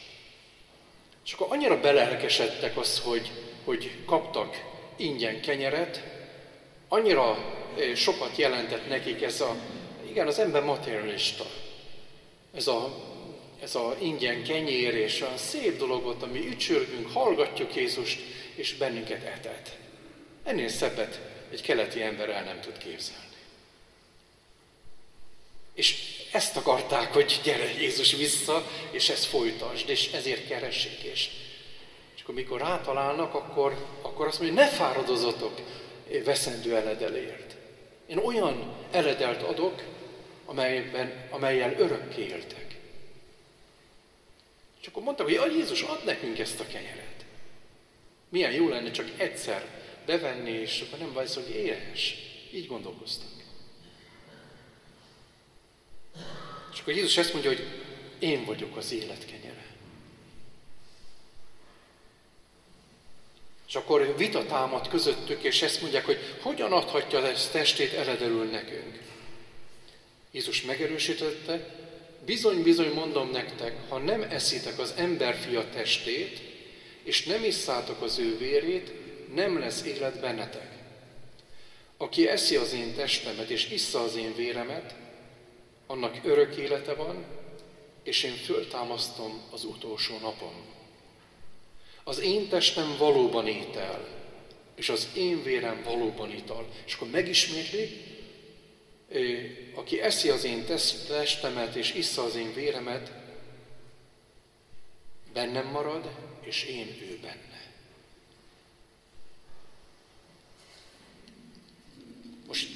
És 1.25 1.33
akkor 1.33 1.47
annyira 1.51 1.81
belelkesedtek 1.81 2.77
az, 2.77 3.01
hogy, 3.01 3.31
hogy 3.65 4.05
kaptak 4.07 4.65
ingyen 4.97 5.41
kenyeret, 5.41 6.03
annyira 6.89 7.55
sokat 7.95 8.37
jelentett 8.37 8.89
nekik 8.89 9.23
ez 9.23 9.41
a, 9.41 9.57
igen, 10.09 10.27
az 10.27 10.39
ember 10.39 10.63
materialista. 10.63 11.45
Ez 12.55 12.67
a 12.67 13.09
ez 13.63 13.75
a 13.75 13.97
ingyen 14.01 14.43
kenyér 14.43 14.95
és 14.95 15.21
a 15.21 15.37
szép 15.37 15.79
dologot, 15.79 16.23
ami 16.23 16.47
ücsörgünk, 16.47 17.13
hallgatjuk 17.13 17.75
Jézust, 17.75 18.21
és 18.55 18.75
bennünket 18.75 19.25
etet. 19.25 19.77
Ennél 20.45 20.69
szebbet 20.69 21.21
egy 21.51 21.63
keleti 21.63 22.03
ember 22.03 22.29
el 22.29 22.45
nem 22.45 22.61
tud 22.61 22.79
képzelni. 22.79 23.27
És 25.75 25.97
ezt 26.33 26.57
akarták, 26.57 27.13
hogy 27.13 27.41
gyere 27.45 27.73
Jézus 27.73 28.13
vissza, 28.13 28.67
és 28.91 29.09
ezt 29.09 29.25
folytasd, 29.25 29.89
és 29.89 30.13
ezért 30.13 30.49
keressék. 30.49 31.03
És, 31.03 31.29
és 32.17 32.23
akkor 32.23 32.35
mikor 32.35 32.61
rátalálnak, 32.61 33.35
akkor, 33.35 33.87
akkor 34.03 34.27
azt 34.27 34.41
mondja, 34.41 34.63
ne 34.63 34.69
fáradozatok 34.69 35.61
veszendő 36.25 36.77
eledelért. 36.77 37.57
Én 38.07 38.19
olyan 38.19 38.75
eledelt 38.91 39.43
adok, 39.43 39.83
amelyben, 40.45 41.29
amelyel 41.31 41.75
örökké 41.79 42.23
éltek. 42.23 42.68
Akkor 44.89 45.03
mondta, 45.03 45.23
hogy 45.23 45.35
a 45.35 45.47
Jézus, 45.47 45.83
ad 45.83 46.05
nekünk 46.05 46.39
ezt 46.39 46.61
a 46.61 46.67
kenyeret. 46.67 47.25
Milyen 48.29 48.53
jó 48.53 48.69
lenne 48.69 48.91
csak 48.91 49.11
egyszer 49.17 49.67
bevenni, 50.07 50.51
és 50.51 50.81
akkor 50.81 50.99
nem 50.99 51.13
vagy, 51.13 51.35
hogy 51.35 51.51
éhes. 51.51 52.15
Így 52.53 52.67
gondolkoztak. 52.67 53.29
És 56.73 56.81
akkor 56.81 56.95
Jézus 56.95 57.17
ezt 57.17 57.33
mondja, 57.33 57.51
hogy 57.51 57.67
én 58.19 58.45
vagyok 58.45 58.77
az 58.77 58.93
élet 58.93 59.27
kenyere. 59.27 59.67
És 63.69 63.75
akkor 63.75 64.17
vita 64.17 64.47
támad 64.47 64.89
közöttük, 64.89 65.43
és 65.43 65.63
ezt 65.63 65.81
mondják, 65.81 66.05
hogy 66.05 66.19
hogyan 66.41 66.73
adhatja 66.73 67.27
ezt 67.27 67.53
testét 67.53 67.93
eledelül 67.93 68.45
nekünk. 68.45 68.99
Jézus 70.31 70.63
megerősítette, 70.63 71.75
bizony-bizony 72.29 72.93
mondom 72.93 73.31
nektek, 73.31 73.77
ha 73.89 73.99
nem 73.99 74.23
eszitek 74.23 74.79
az 74.79 74.95
emberfia 74.97 75.69
testét, 75.69 76.41
és 77.03 77.25
nem 77.25 77.45
isszátok 77.45 78.03
az 78.03 78.19
ő 78.19 78.39
vérét, 78.39 78.93
nem 79.35 79.59
lesz 79.59 79.83
élet 79.83 80.21
bennetek. 80.21 80.71
Aki 81.97 82.29
eszi 82.29 82.57
az 82.57 82.73
én 82.73 82.95
testemet, 82.95 83.51
és 83.51 83.71
issza 83.71 84.01
az 84.01 84.17
én 84.17 84.35
véremet, 84.37 84.95
annak 85.87 86.21
örök 86.25 86.57
élete 86.57 86.95
van, 86.95 87.25
és 88.03 88.23
én 88.23 88.35
föltámasztom 88.35 89.41
az 89.51 89.65
utolsó 89.65 90.19
napon. 90.19 90.55
Az 92.05 92.21
én 92.21 92.49
testem 92.49 92.97
valóban 92.99 93.47
étel, 93.47 94.09
és 94.75 94.89
az 94.89 95.09
én 95.15 95.43
vérem 95.43 95.83
valóban 95.85 96.33
ital. 96.33 96.69
És 96.87 96.95
akkor 96.95 97.09
megismétli, 97.09 98.08
aki 99.75 100.01
eszi 100.01 100.29
az 100.29 100.45
én 100.45 100.65
testemet 101.09 101.75
és 101.75 101.95
issza 101.95 102.23
az 102.23 102.37
én 102.37 102.55
véremet, 102.55 103.13
bennem 105.33 105.67
marad, 105.67 106.11
és 106.41 106.65
én 106.65 106.97
ő 107.01 107.19
benne. 107.23 107.73
Most, 112.47 112.69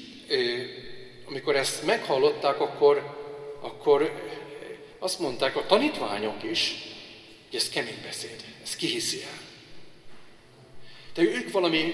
amikor 1.25 1.55
ezt 1.55 1.85
meghallották, 1.85 2.59
akkor, 2.59 3.17
akkor 3.59 4.21
azt 4.99 5.19
mondták 5.19 5.55
a 5.55 5.65
tanítványok 5.65 6.43
is, 6.43 6.75
hogy 7.49 7.59
ez 7.59 7.69
kemény 7.69 8.01
beszéd, 8.03 8.43
ez 8.63 8.75
kihiszi 8.75 9.23
el. 9.23 9.41
De 11.13 11.21
ők 11.21 11.51
valami 11.51 11.93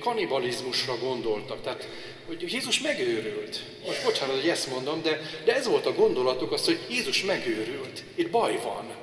kanibalizmusra 0.00 0.98
gondoltak, 0.98 1.62
tehát 1.62 1.88
hogy 2.26 2.52
Jézus 2.52 2.80
megőrült. 2.80 3.62
Most 3.86 4.04
bocsánat, 4.04 4.40
hogy 4.40 4.48
ezt 4.48 4.70
mondom, 4.70 5.02
de, 5.02 5.20
de 5.44 5.54
ez 5.54 5.66
volt 5.66 5.86
a 5.86 5.94
gondolatuk, 5.94 6.52
az, 6.52 6.64
hogy 6.64 6.86
Jézus 6.90 7.22
megőrült. 7.24 8.02
Itt 8.14 8.30
baj 8.30 8.60
van. 8.62 8.94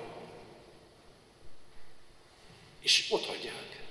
És 2.81 3.07
ott 3.09 3.25
hagyják. 3.25 3.81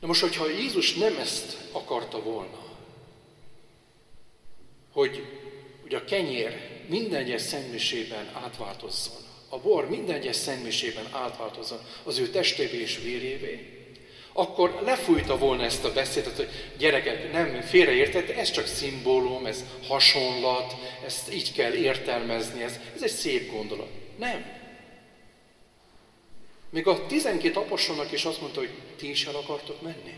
Na 0.00 0.06
most, 0.06 0.20
hogyha 0.20 0.48
Jézus 0.48 0.94
nem 0.94 1.16
ezt 1.16 1.56
akarta 1.72 2.22
volna, 2.22 2.62
hogy, 4.92 5.26
hogy 5.82 5.94
a 5.94 6.04
kenyér 6.04 6.70
minden 6.88 7.20
egyes 7.20 7.42
szentmisében 7.42 8.30
átváltozzon, 8.34 9.16
a 9.48 9.58
bor 9.58 9.88
minden 9.88 10.14
egyes 10.14 10.36
szentmisében 10.36 11.06
átváltozzon 11.10 11.78
az 12.02 12.18
ő 12.18 12.28
testévé 12.28 12.80
és 12.80 12.98
vérévé, 12.98 13.83
akkor 14.36 14.80
lefújta 14.84 15.38
volna 15.38 15.64
ezt 15.64 15.84
a 15.84 15.92
beszédet, 15.92 16.36
hogy 16.36 16.48
gyerekek, 16.78 17.32
nem 17.32 17.60
félreértette, 17.60 18.36
ez 18.36 18.50
csak 18.50 18.66
szimbólum, 18.66 19.46
ez 19.46 19.64
hasonlat, 19.88 20.74
ezt 21.04 21.34
így 21.34 21.52
kell 21.52 21.72
értelmezni, 21.72 22.62
ez, 22.62 22.80
ez 22.94 23.02
egy 23.02 23.10
szép 23.10 23.50
gondolat. 23.50 23.90
Nem. 24.18 24.44
Még 26.70 26.86
a 26.86 27.06
12 27.06 27.58
apostolnak 27.58 28.12
is 28.12 28.24
azt 28.24 28.40
mondta, 28.40 28.60
hogy 28.60 28.70
ti 28.96 29.10
is 29.10 29.24
el 29.24 29.34
akartok 29.34 29.82
menni. 29.82 30.14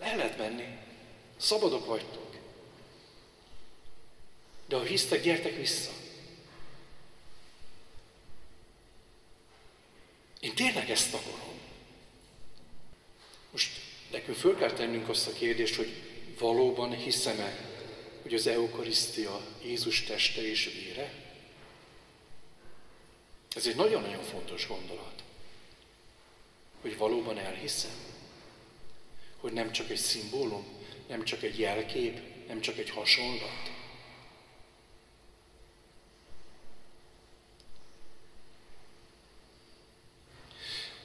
Le 0.00 0.16
lehet 0.16 0.38
menni. 0.38 0.64
Szabadok 1.36 1.86
vagytok. 1.86 2.36
De 4.66 4.76
ha 4.76 4.82
hisztek, 4.82 5.22
gyertek 5.22 5.56
vissza. 5.56 5.90
Én 10.40 10.54
tényleg 10.54 10.90
ezt 10.90 11.14
akarom. 11.14 11.48
Nekünk 14.10 14.36
föl 14.36 14.56
kell 14.56 14.72
tennünk 14.72 15.08
azt 15.08 15.26
a 15.26 15.32
kérdést, 15.32 15.74
hogy 15.74 16.02
valóban 16.38 16.96
hiszem-e, 16.96 17.56
hogy 18.22 18.34
az 18.34 18.46
eukarisztia 18.46 19.40
Jézus 19.64 20.04
teste 20.04 20.42
és 20.42 20.70
vére? 20.72 21.12
Ez 23.56 23.66
egy 23.66 23.76
nagyon-nagyon 23.76 24.22
fontos 24.22 24.66
gondolat, 24.68 25.22
hogy 26.80 26.98
valóban 26.98 27.38
elhiszem, 27.38 27.96
hogy 29.40 29.52
nem 29.52 29.72
csak 29.72 29.90
egy 29.90 29.96
szimbólum, 29.96 30.64
nem 31.08 31.24
csak 31.24 31.42
egy 31.42 31.58
jelkép, 31.58 32.20
nem 32.46 32.60
csak 32.60 32.78
egy 32.78 32.90
hasonlat. 32.90 33.70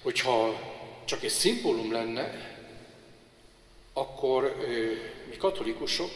Hogyha 0.01 0.61
csak 1.05 1.23
egy 1.23 1.29
szimbólum 1.29 1.91
lenne, 1.91 2.52
akkor 3.93 4.55
mi 5.29 5.35
katolikusok 5.35 6.11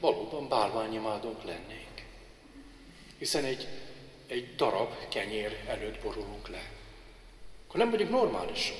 valóban 0.00 0.48
bálványimádók 0.48 1.44
lennénk. 1.44 2.04
Hiszen 3.18 3.44
egy, 3.44 3.68
egy 4.26 4.54
darab 4.56 5.08
kenyér 5.08 5.64
előtt 5.66 6.02
borulunk 6.02 6.48
le. 6.48 6.70
Akkor 7.66 7.80
nem 7.80 7.90
vagyunk 7.90 8.10
normálisok. 8.10 8.76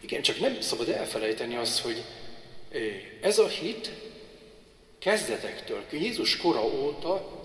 Igen, 0.00 0.22
csak 0.22 0.40
nem 0.40 0.60
szabad 0.60 0.88
elfelejteni 0.88 1.56
azt, 1.56 1.78
hogy 1.78 2.04
ez 3.20 3.38
a 3.38 3.48
hit 3.48 3.90
kezdetektől, 4.98 5.84
Jézus 5.90 6.36
kora 6.36 6.64
óta 6.64 7.38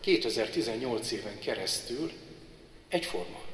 2018 0.00 1.10
éven 1.10 1.38
keresztül 1.38 2.12
egyforma. 2.88 3.49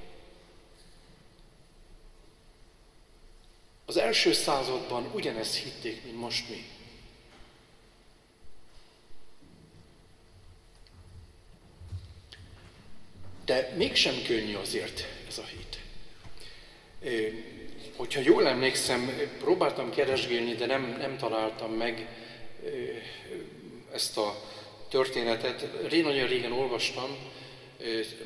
Az 3.89 3.97
első 3.97 4.33
században 4.33 5.11
ugyanezt 5.15 5.55
hitték, 5.55 6.05
mint 6.05 6.17
most 6.17 6.49
mi. 6.49 6.65
De 13.45 13.73
mégsem 13.77 14.15
könnyű 14.27 14.55
azért 14.55 15.05
ez 15.29 15.39
a 15.39 15.45
hit. 15.45 15.81
Hogyha 17.97 18.21
jól 18.21 18.49
emlékszem, 18.49 19.21
próbáltam 19.39 19.91
keresgélni, 19.91 20.55
de 20.55 20.67
nem, 20.67 20.97
nem 20.99 21.17
találtam 21.17 21.73
meg 21.73 22.09
ezt 23.93 24.19
a 24.19 24.43
történetet. 24.89 25.69
Ré 25.89 26.01
nagyon 26.01 26.27
régen 26.27 26.53
olvastam, 26.53 27.17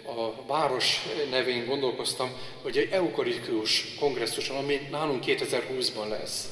a 0.06 0.46
város 0.46 1.02
nevén 1.30 1.66
gondolkoztam, 1.66 2.30
hogy 2.62 2.76
egy 2.76 2.88
eukarisztikus 2.90 3.94
kongresszuson, 3.98 4.56
ami 4.56 4.80
nálunk 4.90 5.24
2020-ban 5.26 6.08
lesz, 6.08 6.48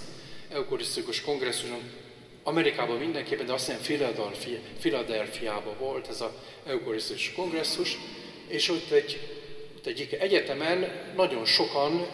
eukarisztikus 0.53 1.21
kongresszuson, 1.21 1.83
Amerikában 2.43 2.99
mindenképpen, 2.99 3.47
de 3.47 3.53
azt 3.53 3.67
hiszem 3.67 3.81
Philadelphia, 4.81 5.63
volt 5.79 6.09
ez 6.09 6.21
az 6.21 6.31
eukarisztikus 6.67 7.33
kongresszus, 7.33 7.99
és 8.49 8.69
ott 8.69 8.91
egy, 8.91 9.21
ott 9.77 9.87
egy 9.87 10.17
egyetemen 10.21 11.13
nagyon 11.17 11.45
sokan, 11.45 12.07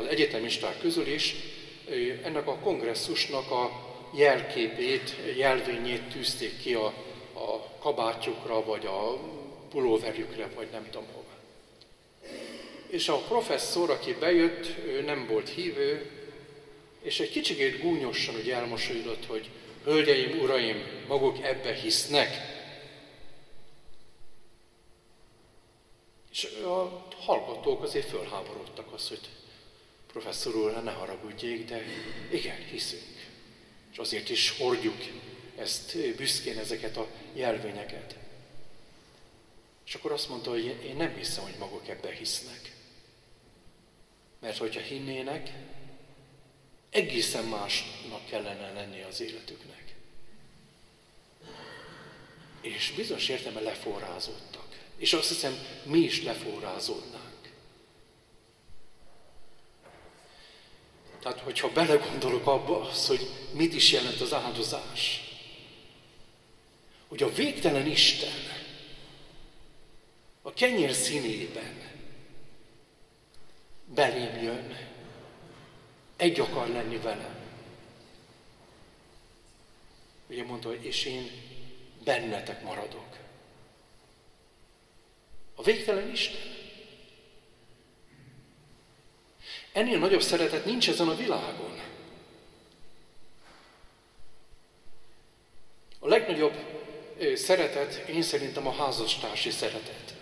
az 0.00 0.06
egyetemisták 0.06 0.80
közül 0.80 1.06
is, 1.06 1.34
ennek 2.24 2.46
a 2.46 2.58
kongresszusnak 2.58 3.50
a 3.50 3.88
jelképét, 4.16 5.16
jelvényét 5.36 6.02
tűzték 6.02 6.60
ki 6.62 6.74
a 6.74 6.92
a 7.40 7.78
kabátjukra, 7.80 8.64
vagy 8.64 8.86
a 8.86 9.18
pulóverjükre, 9.70 10.48
vagy 10.54 10.68
nem 10.72 10.90
tudom 10.90 11.06
hova. 11.12 11.38
És 12.88 13.08
a 13.08 13.16
professzor, 13.16 13.90
aki 13.90 14.14
bejött, 14.14 14.66
ő 14.86 15.02
nem 15.02 15.26
volt 15.26 15.48
hívő, 15.48 16.10
és 17.02 17.20
egy 17.20 17.30
kicsikét 17.30 17.80
gúnyosan 17.80 18.34
úgy 18.34 18.50
elmosolyodott, 18.50 19.26
hogy 19.26 19.50
hölgyeim, 19.84 20.40
uraim, 20.40 21.04
maguk 21.08 21.44
ebbe 21.44 21.74
hisznek. 21.74 22.28
És 26.30 26.44
a 26.64 27.06
hallgatók 27.18 27.82
azért 27.82 28.08
fölháborodtak 28.08 28.92
az, 28.92 29.08
hogy 29.08 29.28
professzor 30.12 30.54
úr, 30.54 30.82
ne 30.82 30.90
haragudjék, 30.90 31.68
de 31.68 31.84
igen, 32.30 32.56
hiszünk. 32.70 33.02
És 33.92 33.98
azért 33.98 34.28
is 34.28 34.58
hordjuk 34.58 34.98
ezt 35.56 36.16
büszkén 36.16 36.58
ezeket 36.58 36.96
a 36.96 37.06
jelvényeket. 37.34 38.19
És 39.90 39.96
akkor 39.96 40.12
azt 40.12 40.28
mondta, 40.28 40.50
hogy 40.50 40.64
én 40.64 40.96
nem 40.96 41.14
hiszem, 41.14 41.42
hogy 41.42 41.54
maguk 41.58 41.88
ebben 41.88 42.12
hisznek. 42.12 42.76
Mert 44.40 44.56
hogyha 44.56 44.80
hinnének, 44.80 45.52
egészen 46.90 47.44
másnak 47.44 48.26
kellene 48.26 48.72
lenni 48.72 49.02
az 49.02 49.20
életüknek. 49.20 49.94
És 52.60 52.92
bizonyos 52.96 53.28
értelme 53.28 53.60
leforrázódtak. 53.60 54.78
És 54.96 55.12
azt 55.12 55.28
hiszem, 55.28 55.58
mi 55.84 55.98
is 55.98 56.22
leforrázódnánk. 56.22 57.50
Tehát, 61.22 61.40
hogyha 61.40 61.72
belegondolok 61.72 62.46
abba 62.46 62.80
az, 62.80 63.06
hogy 63.06 63.30
mit 63.52 63.74
is 63.74 63.92
jelent 63.92 64.20
az 64.20 64.32
áldozás, 64.32 65.20
hogy 67.08 67.22
a 67.22 67.32
végtelen 67.32 67.86
Isten 67.86 68.59
a 70.42 70.52
kenyér 70.52 70.92
színében 70.92 71.90
belém 73.84 74.42
jön, 74.42 74.88
egy 76.16 76.40
akar 76.40 76.68
lenni 76.68 76.96
velem. 76.96 77.38
Ugye 80.26 80.44
mondta, 80.44 80.68
hogy 80.68 80.84
és 80.84 81.04
én 81.04 81.30
bennetek 82.04 82.62
maradok. 82.62 83.16
A 85.54 85.62
végtelen 85.62 86.10
Isten. 86.10 86.40
Ennél 89.72 89.98
nagyobb 89.98 90.22
szeretet 90.22 90.64
nincs 90.64 90.88
ezen 90.88 91.08
a 91.08 91.14
világon. 91.14 91.80
A 95.98 96.08
legnagyobb 96.08 96.54
szeretet 97.34 97.94
én 98.08 98.22
szerintem 98.22 98.66
a 98.66 98.72
házastársi 98.72 99.50
szeretet. 99.50 100.19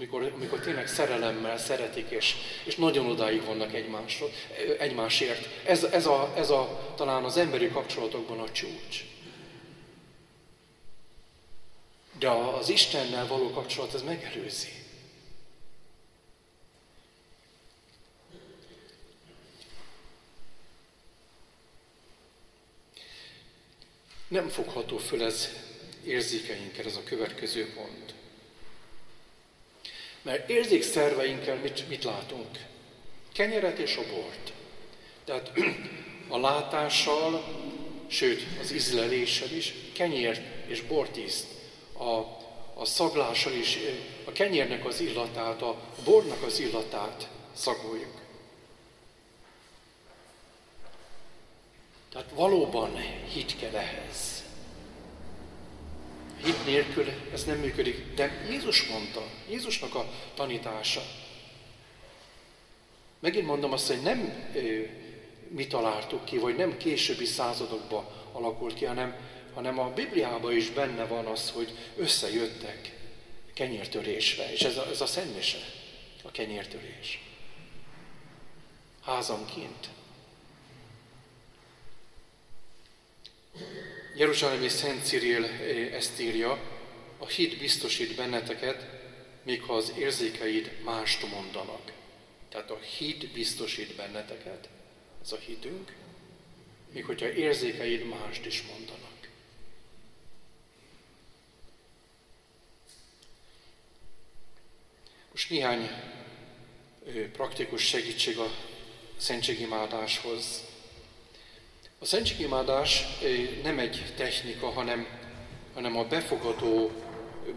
Amikor, 0.00 0.32
amikor 0.34 0.60
tényleg 0.60 0.86
szerelemmel 0.86 1.58
szeretik, 1.58 2.10
és, 2.10 2.34
és 2.64 2.76
nagyon 2.76 3.06
odáig 3.06 3.44
vannak 3.44 3.74
egymásra, 3.74 4.26
egymásért. 4.78 5.66
Ez, 5.66 5.82
ez, 5.84 6.06
a, 6.06 6.32
ez 6.36 6.50
a, 6.50 6.92
talán 6.96 7.24
az 7.24 7.36
emberi 7.36 7.68
kapcsolatokban 7.68 8.38
a 8.38 8.50
csúcs. 8.50 9.04
De 12.18 12.28
az 12.28 12.68
Istennel 12.68 13.26
való 13.26 13.50
kapcsolat 13.50 13.94
ez 13.94 14.02
megelőzi. 14.02 14.68
Nem 24.28 24.48
fogható 24.48 24.98
föl 24.98 25.24
ez 25.24 25.48
érzékeinkkel, 26.04 26.84
ez 26.84 26.96
a 26.96 27.04
következő 27.04 27.72
pont. 27.74 28.19
Mert 30.22 30.48
érzékszerveinkkel 30.48 31.56
mit, 31.56 31.88
mit 31.88 32.04
látunk? 32.04 32.48
Kenyeret 33.32 33.78
és 33.78 33.96
a 33.96 34.02
bort. 34.14 34.52
Tehát 35.24 35.52
a 36.28 36.38
látással, 36.38 37.44
sőt 38.06 38.42
az 38.60 38.72
ízleléssel 38.72 39.50
is 39.50 39.74
kenyér 39.94 40.42
és 40.66 40.82
bort 40.82 41.16
ízt. 41.16 41.46
A, 41.98 42.38
a 42.74 42.84
szaglással 42.84 43.52
is 43.52 43.78
a 44.24 44.32
kenyérnek 44.32 44.84
az 44.84 45.00
illatát, 45.00 45.62
a 45.62 45.76
bornak 46.04 46.42
az 46.42 46.58
illatát 46.58 47.28
szagoljuk. 47.52 48.20
Tehát 52.12 52.30
valóban 52.34 52.96
hit 53.32 53.58
kell 53.58 53.74
ehhez. 53.74 54.39
Hit 56.44 56.64
nélkül 56.64 57.06
ez 57.32 57.44
nem 57.44 57.58
működik. 57.58 58.14
De 58.14 58.46
Jézus 58.50 58.86
mondta, 58.86 59.22
Jézusnak 59.48 59.94
a 59.94 60.10
tanítása. 60.34 61.02
Megint 63.20 63.46
mondom 63.46 63.72
azt, 63.72 63.86
hogy 63.86 64.02
nem 64.02 64.48
mi 65.48 65.66
találtuk 65.66 66.24
ki, 66.24 66.38
vagy 66.38 66.56
nem 66.56 66.76
későbbi 66.76 67.24
századokban 67.24 68.04
alakult 68.32 68.74
ki, 68.74 68.84
hanem, 68.84 69.16
hanem 69.54 69.78
a 69.78 69.92
Bibliában 69.92 70.56
is 70.56 70.70
benne 70.70 71.04
van 71.04 71.26
az, 71.26 71.50
hogy 71.50 71.72
összejöttek 71.96 72.98
kenyértörésre. 73.54 74.52
És 74.52 74.62
ez 74.62 74.76
a, 74.76 74.86
ez 74.90 75.00
a 75.00 75.06
szentmise, 75.06 75.58
a 76.22 76.30
kenyértörés. 76.30 77.22
Házanként. 79.04 79.88
Jeruzsálemi 84.14 84.68
Szent 84.68 85.04
Cyril 85.04 85.44
ezt 85.92 86.20
írja, 86.20 86.58
a 87.18 87.26
hit 87.26 87.58
biztosít 87.58 88.16
benneteket, 88.16 88.86
még 89.42 89.62
ha 89.62 89.74
az 89.74 89.92
érzékeid 89.98 90.70
mást 90.84 91.30
mondanak. 91.30 91.92
Tehát 92.48 92.70
a 92.70 92.78
hit 92.78 93.32
biztosít 93.32 93.94
benneteket, 93.96 94.68
ez 95.22 95.32
a 95.32 95.36
hitünk, 95.36 95.94
még 96.92 97.04
hogyha 97.04 97.32
érzékeid 97.32 98.04
mást 98.04 98.46
is 98.46 98.62
mondanak. 98.62 99.28
Most 105.30 105.50
néhány 105.50 105.90
praktikus 107.32 107.82
segítség 107.82 108.38
a 108.38 108.54
szentségimádáshoz. 109.16 110.68
A 112.02 112.04
szentségimádás 112.04 113.04
nem 113.62 113.78
egy 113.78 114.14
technika, 114.16 114.70
hanem, 114.70 115.06
hanem 115.74 115.96
a 115.96 116.04
befogadó 116.04 116.90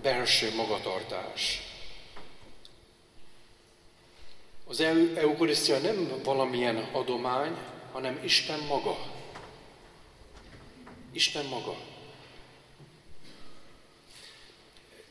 belső 0.02 0.56
magatartás. 0.56 1.62
Az 4.68 4.80
eukarisztia 5.16 5.80
nem 5.80 6.22
valamilyen 6.24 6.78
adomány, 6.78 7.58
hanem 7.92 8.20
Isten 8.24 8.60
maga. 8.60 8.98
Isten 11.12 11.46
maga. 11.46 11.78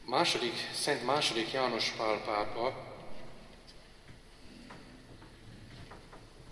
Második, 0.04 0.54
Szent 0.74 1.04
második 1.04 1.52
János 1.52 1.90
Pál 1.96 2.22
pápa 2.24 2.94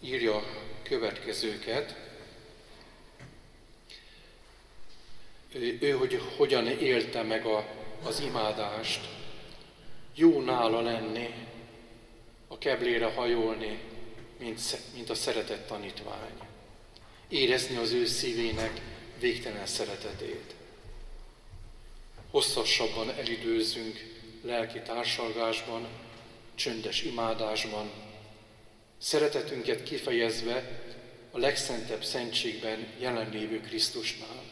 írja 0.00 0.42
következőket, 0.82 2.09
ő, 5.54 5.90
hogy 5.90 6.20
hogyan 6.36 6.66
élte 6.66 7.22
meg 7.22 7.46
a, 7.46 7.66
az 8.02 8.20
imádást. 8.20 9.08
Jó 10.14 10.40
nála 10.40 10.80
lenni, 10.80 11.34
a 12.48 12.58
keblére 12.58 13.06
hajolni, 13.06 13.78
mint, 14.38 14.60
mint 14.94 15.10
a 15.10 15.14
szeretett 15.14 15.66
tanítvány. 15.66 16.32
Érezni 17.28 17.76
az 17.76 17.92
ő 17.92 18.06
szívének 18.06 18.80
végtelen 19.20 19.66
szeretetét. 19.66 20.54
Hosszasabban 22.30 23.10
elidőzzünk 23.10 24.18
lelki 24.42 24.80
társalgásban, 24.80 25.88
csöndes 26.54 27.02
imádásban, 27.02 27.90
szeretetünket 28.98 29.82
kifejezve 29.82 30.82
a 31.30 31.38
legszentebb 31.38 32.04
szentségben 32.04 32.86
jelenlévő 32.98 33.60
Krisztusnál. 33.60 34.49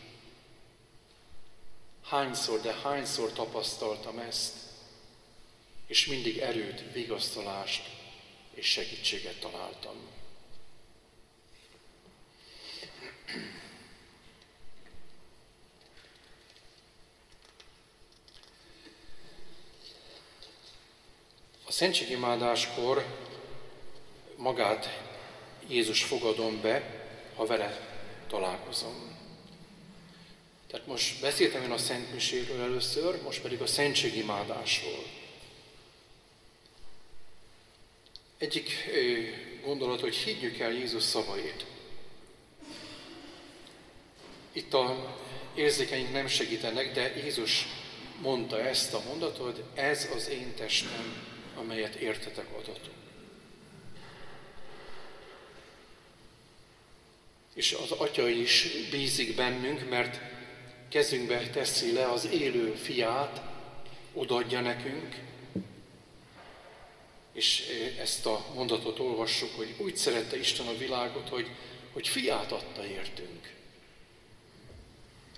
Hányszor, 2.09 2.61
de 2.61 2.73
hányszor 2.73 3.33
tapasztaltam 3.33 4.19
ezt, 4.19 4.57
és 5.87 6.07
mindig 6.07 6.39
erőt, 6.39 6.93
vigasztalást 6.93 7.83
és 8.55 8.67
segítséget 8.67 9.41
találtam. 9.41 9.97
A 21.67 21.73
szentségimádáskor 21.73 23.05
magát 24.37 25.03
Jézus 25.67 26.05
fogadom 26.05 26.61
be, 26.61 27.07
ha 27.37 27.47
vele 27.47 27.97
találkozom. 28.29 29.28
Tehát 30.71 30.87
most 30.87 31.21
beszéltem 31.21 31.63
én 31.63 31.71
a 31.71 31.79
Szent 31.79 32.13
Miséről 32.13 32.61
először, 32.61 33.23
most 33.23 33.41
pedig 33.41 33.61
a 33.61 33.67
szentségimádásról. 33.67 35.05
Egyik 38.39 38.71
gondolat, 39.65 40.01
hogy 40.01 40.17
higgyük 40.17 40.59
el 40.59 40.73
Jézus 40.73 41.03
szavait. 41.03 41.67
Itt 44.53 44.75
a 44.75 45.17
érzékeink 45.55 46.13
nem 46.13 46.27
segítenek, 46.27 46.93
de 46.93 47.17
Jézus 47.17 47.67
mondta 48.21 48.61
ezt 48.61 48.95
a 48.95 49.03
mondatot, 49.07 49.63
ez 49.75 50.09
az 50.15 50.29
én 50.29 50.55
testem, 50.55 51.27
amelyet 51.57 51.95
értetek 51.95 52.47
adatok. 52.53 52.97
és 57.59 57.73
az 57.73 57.91
Atya 57.91 58.29
is 58.29 58.69
bízik 58.91 59.35
bennünk, 59.35 59.89
mert 59.89 60.21
kezünkbe 60.89 61.51
teszi 61.51 61.93
le 61.93 62.11
az 62.11 62.27
élő 62.27 62.75
fiát, 62.75 63.43
odaadja 64.13 64.61
nekünk, 64.61 65.15
és 67.33 67.67
ezt 67.99 68.27
a 68.27 68.47
mondatot 68.55 68.99
olvassuk, 68.99 69.57
hogy 69.57 69.75
úgy 69.77 69.97
szerette 69.97 70.39
Isten 70.39 70.67
a 70.67 70.77
világot, 70.77 71.29
hogy, 71.29 71.51
hogy 71.93 72.09
fiát 72.09 72.53
adta 72.53 72.87
értünk. 72.87 73.53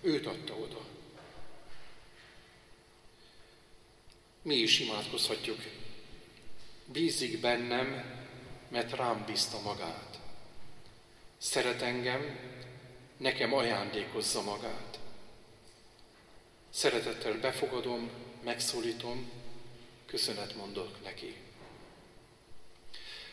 Őt 0.02 0.26
adta 0.26 0.54
oda. 0.54 0.80
Mi 4.42 4.54
is 4.54 4.80
imádkozhatjuk. 4.80 5.58
Bízik 6.84 7.40
bennem, 7.40 8.18
mert 8.68 8.92
rám 8.92 9.24
bízta 9.26 9.60
magát. 9.60 10.18
Szeret 11.38 11.82
engem, 11.82 12.38
nekem 13.16 13.54
ajándékozza 13.54 14.42
magát. 14.42 14.99
Szeretettel 16.70 17.38
befogadom, 17.40 18.10
megszólítom, 18.44 19.30
köszönet 20.06 20.56
mondok 20.56 21.02
neki. 21.04 21.36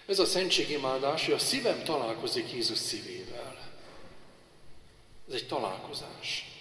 Ez 0.06 0.20
a 0.20 0.26
szentségimádás, 0.26 1.26
hogy 1.26 1.34
a 1.34 1.40
szívem 1.40 1.84
találkozik 1.84 2.52
Jézus 2.52 2.78
szívével. 2.78 3.72
Ez 5.28 5.34
egy 5.34 5.48
találkozás. 5.48 6.52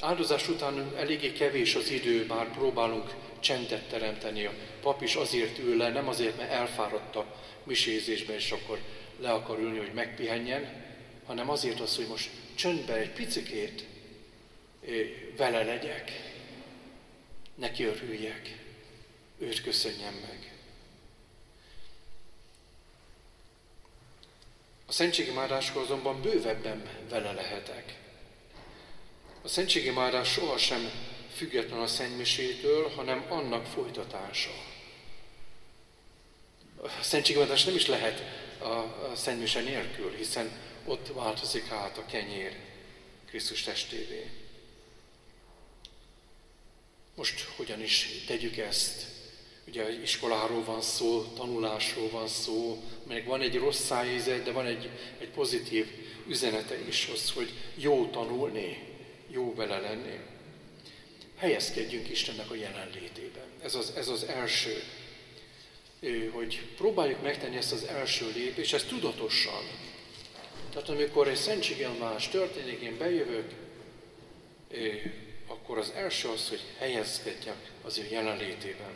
Áldozás 0.00 0.48
után 0.48 0.96
eléggé 0.96 1.32
kevés 1.32 1.74
az 1.74 1.90
idő, 1.90 2.26
bár 2.26 2.52
próbálunk 2.52 3.14
csendet 3.40 3.88
teremteni. 3.88 4.44
A 4.44 4.52
pap 4.80 5.02
is 5.02 5.14
azért 5.14 5.58
ül 5.58 5.76
le, 5.76 5.88
nem 5.88 6.08
azért, 6.08 6.36
mert 6.36 6.50
elfáradt 6.50 7.16
a 7.16 7.26
misézésben, 7.64 8.36
és 8.36 8.50
akkor 8.50 8.78
le 9.20 9.32
akar 9.32 9.58
ülni, 9.58 9.78
hogy 9.78 9.92
megpihenjen, 9.92 10.84
hanem 11.26 11.50
azért 11.50 11.80
az, 11.80 11.96
hogy 11.96 12.06
most 12.06 12.30
csöndben 12.54 12.96
egy 12.96 13.10
picikét 13.10 13.84
vele 15.36 15.62
legyek, 15.62 16.10
neki 17.54 17.84
örüljek, 17.84 18.58
őt 19.38 19.62
köszönjem 19.62 20.14
meg. 20.14 20.52
A 24.86 24.92
szentségimádásról 24.92 25.82
azonban 25.82 26.22
bővebben 26.22 26.88
vele 27.08 27.32
lehetek. 27.32 27.98
A 29.42 29.48
szentségimádás 29.48 30.28
sohasem 30.28 30.90
független 31.34 31.80
a 31.80 31.86
szentmisétől, 31.86 32.88
hanem 32.88 33.26
annak 33.28 33.66
folytatása. 33.66 34.50
A 36.82 37.02
szentségimádás 37.02 37.64
nem 37.64 37.74
is 37.74 37.86
lehet 37.86 38.22
a 38.60 39.14
szentmise 39.14 39.60
nélkül, 39.60 40.14
hiszen 40.16 40.50
ott 40.84 41.12
változik 41.14 41.70
át 41.70 41.98
a 41.98 42.06
kenyér 42.06 42.56
Krisztus 43.26 43.62
testévé. 43.62 44.30
Most 47.14 47.40
hogyan 47.56 47.82
is 47.82 48.24
tegyük 48.26 48.56
ezt? 48.56 49.06
Ugye 49.66 50.02
iskoláról 50.02 50.64
van 50.64 50.82
szó, 50.82 51.22
tanulásról 51.22 52.10
van 52.10 52.28
szó, 52.28 52.82
meg 53.06 53.24
van 53.24 53.40
egy 53.40 53.56
rossz 53.56 53.84
szájézet, 53.84 54.42
de 54.42 54.52
van 54.52 54.66
egy, 54.66 54.90
egy 55.18 55.28
pozitív 55.28 55.86
üzenete 56.28 56.86
is, 56.88 57.08
az, 57.12 57.30
hogy 57.30 57.52
jó 57.74 58.06
tanulni, 58.06 58.78
jó 59.30 59.54
vele 59.54 59.78
lenni. 59.78 60.18
Helyezkedjünk 61.36 62.10
Istennek 62.10 62.50
a 62.50 62.54
jelenlétében. 62.54 63.44
Ez 63.62 63.74
az, 63.74 63.92
ez 63.96 64.08
az 64.08 64.24
első, 64.24 64.82
hogy 66.32 66.62
próbáljuk 66.76 67.22
megtenni 67.22 67.56
ezt 67.56 67.72
az 67.72 67.84
első 67.84 68.32
lépést, 68.34 68.74
ezt 68.74 68.88
tudatosan. 68.88 69.64
Tehát 70.74 70.88
amikor 70.88 71.28
egy 71.28 71.36
szentségelmás 71.36 72.28
történik, 72.28 72.80
én 72.80 72.98
bejövök, 72.98 73.52
akkor 75.46 75.78
az 75.78 75.92
első 75.96 76.28
az, 76.28 76.48
hogy 76.48 76.60
helyezkedjek 76.78 77.70
az 77.82 77.98
ő 77.98 78.06
jelenlétében. 78.10 78.92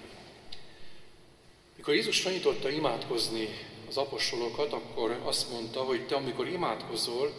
Mikor 1.76 1.94
Jézus 1.94 2.22
tanította 2.22 2.70
imádkozni 2.70 3.48
az 3.88 3.96
apostolokat, 3.96 4.72
akkor 4.72 5.20
azt 5.24 5.50
mondta, 5.50 5.82
hogy 5.82 6.06
te 6.06 6.14
amikor 6.14 6.48
imádkozol, 6.48 7.32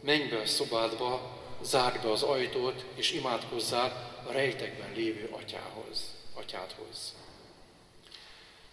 menj 0.00 0.28
be 0.28 0.38
a 0.38 0.46
szobádba, 0.46 1.40
zárd 1.62 2.02
be 2.02 2.10
az 2.10 2.22
ajtót, 2.22 2.84
és 2.94 3.12
imádkozzál 3.12 4.22
a 4.28 4.32
rejtekben 4.32 4.92
lévő 4.94 5.28
atyához, 5.30 6.14
atyádhoz. 6.34 7.14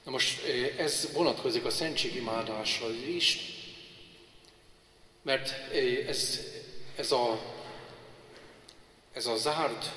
Na 0.04 0.12
most 0.12 0.46
ez 0.78 1.10
vonatkozik 1.14 1.66
a 1.66 1.70
szentségimádásra 1.70 2.90
is, 2.94 3.58
mert 5.22 5.74
ez, 6.08 6.40
ez, 6.96 7.12
a, 7.12 7.40
ez 9.14 9.26
a 9.26 9.38
zárt 9.38 9.92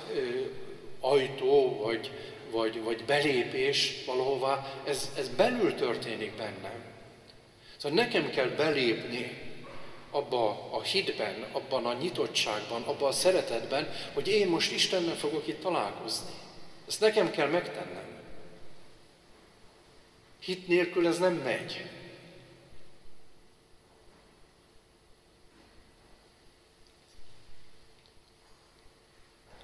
ajtó, 1.01 1.81
vagy, 1.83 2.11
vagy, 2.51 2.83
vagy 2.83 3.05
belépés 3.05 4.05
valahová, 4.07 4.83
ez, 4.85 5.13
ez 5.17 5.29
belül 5.29 5.75
történik 5.75 6.37
bennem. 6.37 6.85
Szóval 7.77 8.05
nekem 8.05 8.31
kell 8.31 8.49
belépni 8.49 9.41
abba 10.11 10.69
a 10.71 10.83
hitben, 10.83 11.47
abban 11.53 11.87
a 11.87 11.93
nyitottságban, 11.93 12.83
abban 12.83 13.09
a 13.09 13.13
szeretetben, 13.13 13.93
hogy 14.13 14.29
én 14.29 14.49
most 14.49 14.73
Istennel 14.73 15.17
fogok 15.17 15.47
itt 15.47 15.61
találkozni. 15.61 16.31
Ezt 16.89 17.01
nekem 17.01 17.31
kell 17.31 17.49
megtennem. 17.49 18.05
Hit 20.41 20.69
nélkül 20.69 21.07
ez 21.07 21.19
nem 21.19 21.35
megy. 21.35 21.91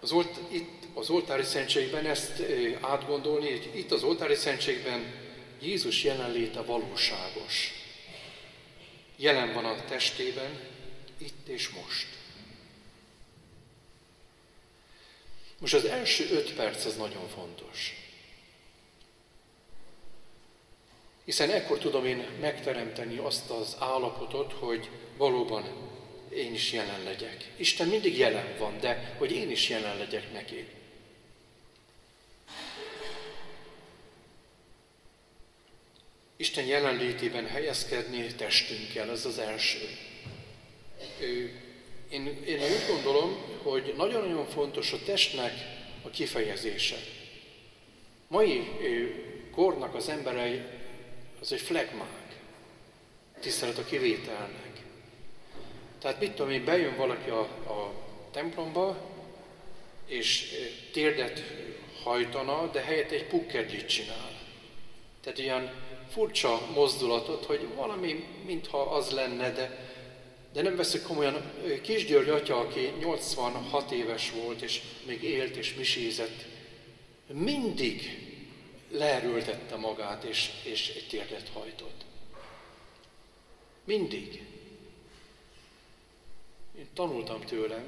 Az 0.00 0.12
olt, 0.12 0.38
itt 0.50 0.86
az 0.94 1.10
oltári 1.10 1.42
szentségben 1.42 2.06
ezt 2.06 2.42
átgondolni, 2.80 3.50
hogy 3.50 3.70
itt 3.74 3.90
az 3.90 4.02
oltári 4.02 4.34
szentségben 4.34 5.14
Jézus 5.60 6.04
jelenléte 6.04 6.62
valóságos 6.62 7.72
jelen 9.16 9.52
van 9.52 9.64
a 9.64 9.84
testében, 9.84 10.60
itt 11.18 11.48
és 11.48 11.68
most. 11.68 12.06
Most 15.58 15.74
az 15.74 15.84
első 15.84 16.28
öt 16.30 16.54
perc 16.54 16.84
az 16.84 16.96
nagyon 16.96 17.28
fontos. 17.28 17.92
Hiszen 21.24 21.50
ekkor 21.50 21.78
tudom 21.78 22.04
én 22.04 22.26
megteremteni 22.40 23.16
azt 23.16 23.50
az 23.50 23.76
állapotot, 23.78 24.52
hogy 24.52 24.90
valóban 25.16 25.64
én 26.30 26.54
is 26.54 26.72
jelen 26.72 27.02
legyek. 27.02 27.44
Isten 27.56 27.88
mindig 27.88 28.18
jelen 28.18 28.56
van, 28.58 28.80
de 28.80 29.14
hogy 29.18 29.32
én 29.32 29.50
is 29.50 29.68
jelen 29.68 29.98
legyek 29.98 30.32
neki. 30.32 30.66
Isten 36.36 36.64
jelenlétében 36.64 37.46
helyezkedni 37.46 38.26
testünkkel, 38.26 39.10
ez 39.10 39.24
az 39.24 39.38
első. 39.38 39.88
Én, 42.10 42.42
én 42.46 42.62
úgy 42.62 42.86
gondolom, 42.88 43.36
hogy 43.62 43.94
nagyon-nagyon 43.96 44.46
fontos 44.46 44.92
a 44.92 45.02
testnek 45.04 45.52
a 46.02 46.10
kifejezése. 46.10 46.96
Mai 48.28 48.68
kornak 49.50 49.94
az 49.94 50.08
emberei 50.08 50.62
az 51.40 51.52
egy 51.52 51.60
flegmák, 51.60 52.36
tisztelet 53.40 53.78
a 53.78 53.84
kivételnek. 53.84 54.87
Tehát 55.98 56.20
mit 56.20 56.32
tudom 56.32 56.52
én, 56.52 56.64
bejön 56.64 56.96
valaki 56.96 57.30
a, 57.30 57.40
a 57.40 57.92
templomba, 58.30 58.96
és 60.06 60.54
térdet 60.92 61.42
hajtana, 62.02 62.66
de 62.66 62.80
helyett 62.80 63.10
egy 63.10 63.26
pukkedlit 63.26 63.86
csinál. 63.86 64.38
Tehát 65.20 65.38
ilyen 65.38 65.74
furcsa 66.10 66.60
mozdulatot, 66.74 67.44
hogy 67.44 67.68
valami, 67.74 68.24
mintha 68.46 68.80
az 68.80 69.10
lenne, 69.10 69.52
de, 69.52 69.92
de 70.52 70.62
nem 70.62 70.76
veszük 70.76 71.02
komolyan. 71.02 71.52
Kisgyörgy 71.82 72.28
atya, 72.28 72.58
aki 72.58 72.92
86 72.98 73.90
éves 73.90 74.30
volt, 74.30 74.62
és 74.62 74.80
még 75.06 75.22
élt 75.22 75.56
és 75.56 75.74
misézett, 75.74 76.44
mindig 77.32 78.26
leerőltette 78.90 79.76
magát, 79.76 80.24
és, 80.24 80.50
és 80.62 80.88
egy 80.96 81.06
térdet 81.08 81.48
hajtott. 81.52 82.04
Mindig. 83.84 84.42
Én 86.78 86.88
tanultam 86.94 87.40
tőlem 87.40 87.84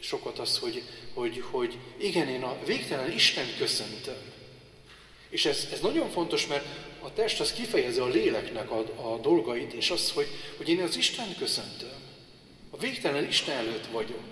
sokat 0.00 0.38
az, 0.38 0.58
hogy, 0.58 0.82
hogy, 1.14 1.44
hogy 1.50 1.78
igen, 1.96 2.28
én 2.28 2.42
a 2.42 2.58
végtelen 2.64 3.12
Isten 3.12 3.46
köszöntöm. 3.58 4.16
És 5.28 5.44
ez, 5.44 5.68
ez 5.72 5.80
nagyon 5.80 6.10
fontos, 6.10 6.46
mert 6.46 6.66
a 7.02 7.12
test 7.12 7.40
az 7.40 7.52
kifejezi 7.52 8.00
a 8.00 8.06
léleknek 8.06 8.70
a, 8.70 9.12
a 9.12 9.18
dolgait, 9.18 9.72
és 9.72 9.90
az, 9.90 10.12
hogy, 10.12 10.26
hogy 10.56 10.68
én 10.68 10.82
az 10.82 10.96
Isten 10.96 11.36
köszöntöm. 11.38 11.92
A 12.70 12.76
végtelen 12.76 13.24
Isten 13.24 13.56
előtt 13.56 13.86
vagyok. 13.86 14.24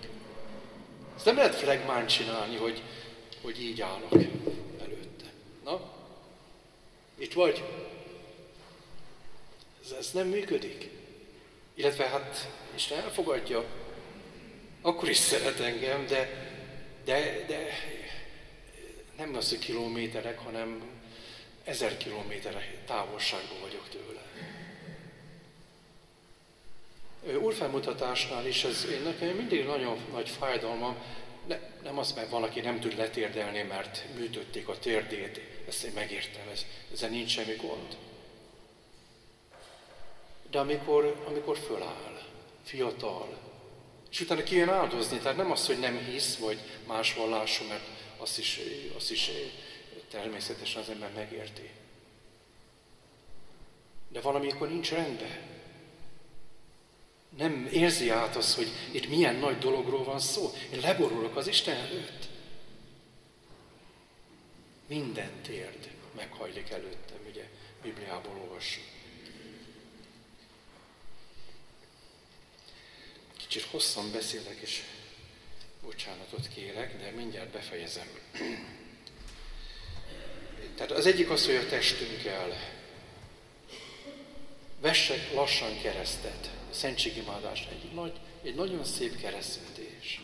Ezt 1.16 1.24
nem 1.24 1.36
lehet 1.36 1.54
flegmán 1.54 2.06
csinálni, 2.06 2.56
hogy, 2.56 2.82
hogy 3.42 3.62
így 3.62 3.80
állok 3.80 4.12
előtte. 4.80 5.32
Na? 5.64 5.80
Itt 7.18 7.32
vagy? 7.32 7.62
Ez, 9.84 9.90
ez 9.98 10.10
nem 10.12 10.28
működik. 10.28 10.99
Illetve 11.80 12.06
hát 12.08 12.48
Isten 12.74 12.98
elfogadja, 12.98 13.64
akkor 14.80 15.08
is 15.08 15.16
szeret 15.16 15.60
engem, 15.60 16.06
de, 16.06 16.48
de, 17.04 17.44
de 17.46 17.66
nem 19.16 19.34
az, 19.34 19.48
hogy 19.48 19.58
kilométerek, 19.58 20.38
hanem 20.38 20.82
ezer 21.64 21.96
kilométerek 21.96 22.84
távolságban 22.86 23.60
vagyok 23.60 23.88
tőle. 23.88 24.22
Úrfelmutatásnál 27.38 28.46
is 28.46 28.64
ez 28.64 28.86
én 28.92 29.02
nekem 29.02 29.28
mindig 29.28 29.64
nagyon 29.64 29.98
nagy 30.12 30.28
fájdalmam, 30.28 30.96
ne, 31.46 31.58
nem 31.82 31.98
az, 31.98 32.12
mert 32.12 32.30
valaki 32.30 32.60
nem 32.60 32.80
tud 32.80 32.96
letérdelni, 32.96 33.62
mert 33.62 34.04
műtötték 34.16 34.68
a 34.68 34.78
térdét, 34.78 35.40
ezt 35.68 35.84
én 35.84 35.92
megértem, 35.94 36.48
ez, 36.52 36.66
ezzel 36.92 37.08
nincs 37.08 37.30
semmi 37.30 37.54
gond. 37.54 37.96
De 40.50 40.58
amikor, 40.58 41.24
amikor 41.26 41.56
föláll, 41.58 42.22
fiatal, 42.64 43.38
és 44.10 44.20
utána 44.20 44.42
kijön 44.42 44.68
áldozni, 44.68 45.18
tehát 45.18 45.36
nem 45.36 45.50
az, 45.50 45.66
hogy 45.66 45.78
nem 45.78 45.98
hisz, 45.98 46.36
vagy 46.36 46.58
más 46.86 47.14
vallású, 47.14 47.64
mert 47.64 47.84
azt 48.16 48.38
is, 48.38 48.60
azt 48.96 49.10
is 49.10 49.30
természetesen 50.10 50.82
az 50.82 50.88
ember 50.88 51.10
megérti. 51.14 51.70
De 54.08 54.20
valamikor 54.20 54.68
nincs 54.68 54.90
rendben. 54.90 55.48
Nem 57.36 57.68
érzi 57.72 58.08
át 58.08 58.36
azt, 58.36 58.56
hogy 58.56 58.68
itt 58.92 59.08
milyen 59.08 59.34
nagy 59.34 59.58
dologról 59.58 60.04
van 60.04 60.18
szó. 60.18 60.52
Én 60.72 60.80
leborulok 60.80 61.36
az 61.36 61.46
Isten 61.46 61.76
előtt. 61.76 62.28
Minden 64.86 65.30
térd 65.42 65.90
meghajlik 66.16 66.70
előttem, 66.70 67.18
ugye 67.28 67.48
Bibliából 67.82 68.40
olvassuk. 68.40 68.84
Kicsit 73.50 73.70
hosszan 73.70 74.12
beszélek, 74.12 74.58
és 74.60 74.82
bocsánatot 75.82 76.48
kérek, 76.54 76.98
de 76.98 77.10
mindjárt 77.10 77.48
befejezem. 77.48 78.06
Tehát 80.76 80.92
az 80.92 81.06
egyik 81.06 81.30
az, 81.30 81.46
hogy 81.46 81.54
a 81.54 81.66
testünkkel 81.66 82.56
vessek 84.80 85.32
lassan 85.32 85.80
keresztet. 85.80 86.50
A 86.70 86.74
szentségimádás 86.74 87.68
egy, 87.70 87.92
nagy, 87.92 88.20
egy 88.42 88.54
nagyon 88.54 88.84
szép 88.84 89.20
keresztetés. 89.20 90.20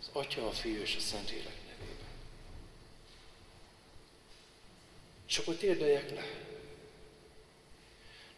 Az 0.00 0.08
Atya, 0.12 0.46
a 0.46 0.52
Fiú 0.52 0.80
és 0.80 0.96
a 0.96 1.00
Szentlélek 1.00 1.56
nevében. 1.68 2.06
És 5.28 5.38
akkor 5.38 5.54
térdeljek 5.54 6.10
le. 6.10 6.26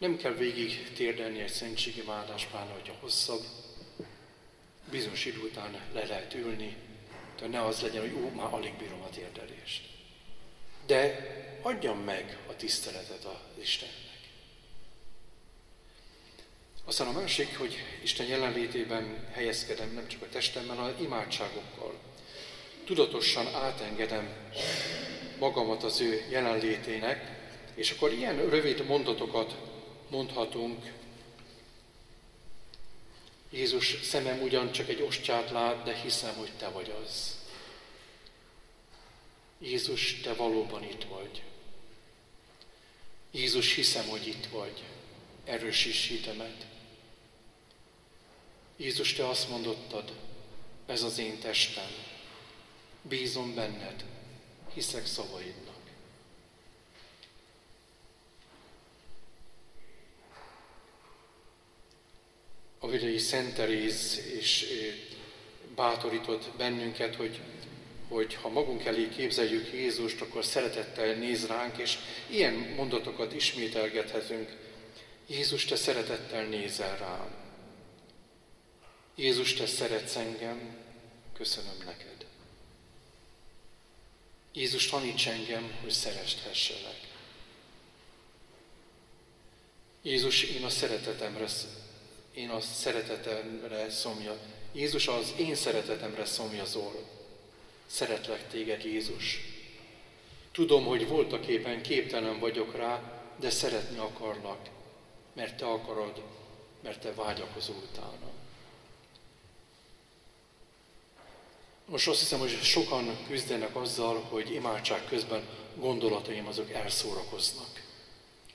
Nem 0.00 0.16
kell 0.16 0.32
végig 0.32 0.92
térdelni 0.92 1.40
egy 1.40 1.48
szentségimádásban, 1.48 2.68
hogyha 2.68 2.94
hosszabb, 3.00 3.42
bizonyos 4.90 5.24
idő 5.24 5.38
után 5.38 5.80
le 5.92 6.04
lehet 6.04 6.34
ülni, 6.34 6.76
de 7.40 7.46
ne 7.46 7.64
az 7.64 7.80
legyen, 7.80 8.00
hogy 8.00 8.22
ó, 8.24 8.28
már 8.28 8.54
alig 8.54 8.74
bírom 8.74 9.02
a 9.02 9.08
térdelést. 9.08 9.88
De 10.86 11.28
adjam 11.62 11.98
meg 11.98 12.38
a 12.48 12.56
tiszteletet 12.56 13.24
az 13.24 13.62
Istennek. 13.62 14.20
Aztán 16.84 17.06
a 17.06 17.20
másik, 17.20 17.58
hogy 17.58 17.74
Isten 18.02 18.26
jelenlétében 18.26 19.28
helyezkedem 19.32 19.92
nem 19.94 20.08
csak 20.08 20.22
a 20.22 20.28
testemben, 20.28 20.76
hanem 20.76 20.96
imádságokkal. 21.00 21.98
Tudatosan 22.84 23.46
átengedem 23.54 24.28
magamat 25.38 25.82
az 25.82 26.00
ő 26.00 26.24
jelenlétének, 26.30 27.38
és 27.74 27.90
akkor 27.90 28.12
ilyen 28.12 28.36
rövid 28.36 28.86
mondatokat 28.86 29.68
mondhatunk 30.10 30.92
Jézus 33.50 33.96
szemem 34.02 34.42
ugyancsak 34.42 34.88
egy 34.88 35.02
ostját 35.02 35.50
lát, 35.50 35.82
de 35.82 35.94
hiszem, 35.94 36.34
hogy 36.34 36.52
te 36.58 36.68
vagy 36.68 36.94
az. 37.04 37.38
Jézus, 39.58 40.20
te 40.20 40.34
valóban 40.34 40.82
itt 40.82 41.04
vagy. 41.04 41.42
Jézus, 43.30 43.74
hiszem, 43.74 44.08
hogy 44.08 44.26
itt 44.26 44.46
vagy. 44.46 44.82
Erősíts 45.44 46.06
hitemet. 46.06 46.66
Jézus, 48.76 49.12
te 49.12 49.28
azt 49.28 49.48
mondottad, 49.48 50.12
ez 50.86 51.02
az 51.02 51.18
én 51.18 51.38
testem. 51.38 51.90
Bízom 53.02 53.54
benned, 53.54 54.04
hiszek 54.74 55.06
szavaidnak. 55.06 55.69
A 62.82 62.88
videi 62.88 63.18
Szent 63.18 63.54
Teréz 63.54 64.20
is 64.38 64.64
bátorított 65.74 66.50
bennünket, 66.56 67.14
hogy, 67.14 67.40
hogy 68.08 68.34
ha 68.34 68.48
magunk 68.48 68.84
elé 68.84 69.08
képzeljük 69.08 69.72
Jézust, 69.72 70.20
akkor 70.20 70.44
szeretettel 70.44 71.14
néz 71.14 71.46
ránk, 71.46 71.78
és 71.78 71.98
ilyen 72.26 72.54
mondatokat 72.54 73.34
ismételgethetünk. 73.34 74.56
Jézus, 75.26 75.64
te 75.64 75.76
szeretettel 75.76 76.44
nézel 76.44 76.96
rám. 76.96 77.34
Jézus, 79.14 79.54
te 79.54 79.66
szeretsz 79.66 80.16
engem, 80.16 80.76
köszönöm 81.36 81.76
neked. 81.84 82.26
Jézus, 84.52 84.86
taníts 84.86 85.28
engem, 85.28 85.78
hogy 85.80 85.90
szeresthesselek. 85.90 87.08
Jézus, 90.02 90.42
én 90.42 90.64
a 90.64 90.68
szeretetemre 90.68 91.48
én 92.34 92.50
a 92.50 92.60
szeretetemre 92.60 93.90
szomja. 93.90 94.36
Jézus 94.72 95.08
az 95.08 95.32
én 95.36 95.54
szeretetemre 95.54 96.24
szomjazol. 96.24 96.94
Szeretlek 97.86 98.48
téged, 98.48 98.84
Jézus. 98.84 99.40
Tudom, 100.52 100.84
hogy 100.84 101.08
voltak 101.08 101.46
éppen 101.46 101.82
képtelen 101.82 102.38
vagyok 102.38 102.76
rá, 102.76 103.22
de 103.36 103.50
szeretni 103.50 103.98
akarlak, 103.98 104.68
mert 105.32 105.56
te 105.56 105.66
akarod, 105.66 106.22
mert 106.82 107.00
te 107.00 107.14
vágyakozol 107.14 107.76
utána. 107.90 108.30
Most 111.84 112.08
azt 112.08 112.20
hiszem, 112.20 112.38
hogy 112.38 112.62
sokan 112.62 113.26
küzdenek 113.28 113.76
azzal, 113.76 114.20
hogy 114.20 114.52
imádság 114.52 115.04
közben 115.04 115.42
gondolataim 115.76 116.46
azok 116.46 116.70
elszórakoznak. 116.70 117.82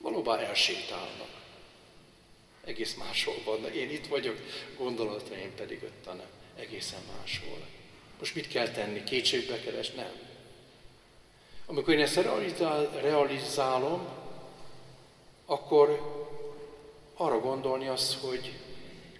Valóban 0.00 0.38
elsétálnak 0.38 1.35
egész 2.66 2.94
máshol 2.94 3.34
van. 3.44 3.72
Én 3.72 3.90
itt 3.90 4.06
vagyok, 4.06 4.36
gondolataim 4.76 5.54
pedig 5.54 5.82
ott 5.82 6.06
nem, 6.06 6.28
egészen 6.56 7.00
máshol. 7.18 7.58
Most 8.18 8.34
mit 8.34 8.48
kell 8.48 8.68
tenni? 8.68 9.04
Kétségbe 9.04 9.60
keres? 9.60 9.90
Nem. 9.90 10.12
Amikor 11.66 11.94
én 11.94 12.00
ezt 12.00 12.16
realizál, 12.16 12.90
realizálom, 13.00 14.08
akkor 15.46 16.14
arra 17.14 17.40
gondolni 17.40 17.88
az, 17.88 18.18
hogy, 18.20 18.52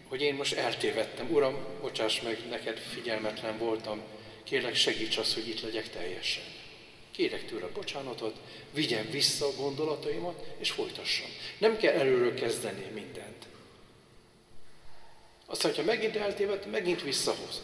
hogy 0.09 0.21
én 0.21 0.35
most 0.35 0.55
eltévedtem. 0.55 1.31
Uram, 1.31 1.57
bocsáss 1.81 2.21
meg, 2.21 2.49
neked 2.49 2.79
figyelmetlen 2.79 3.59
voltam, 3.59 4.01
kérlek 4.43 4.75
segíts 4.75 5.19
az, 5.19 5.35
hogy 5.35 5.49
itt 5.49 5.61
legyek 5.61 5.91
teljesen. 5.91 6.45
Kérek 7.17 7.47
tőle 7.47 7.67
bocsánatot, 7.67 8.37
vigyem 8.73 9.11
vissza 9.11 9.47
a 9.47 9.55
gondolataimat, 9.57 10.45
és 10.59 10.71
folytassam. 10.71 11.29
Nem 11.59 11.77
kell 11.77 11.95
előről 11.95 12.35
kezdeni 12.35 12.85
mindent. 12.95 13.47
Aztán, 15.47 15.71
hogyha 15.71 15.87
megint 15.87 16.17
eltévedt, 16.17 16.71
megint 16.71 17.03
visszahoz. 17.03 17.63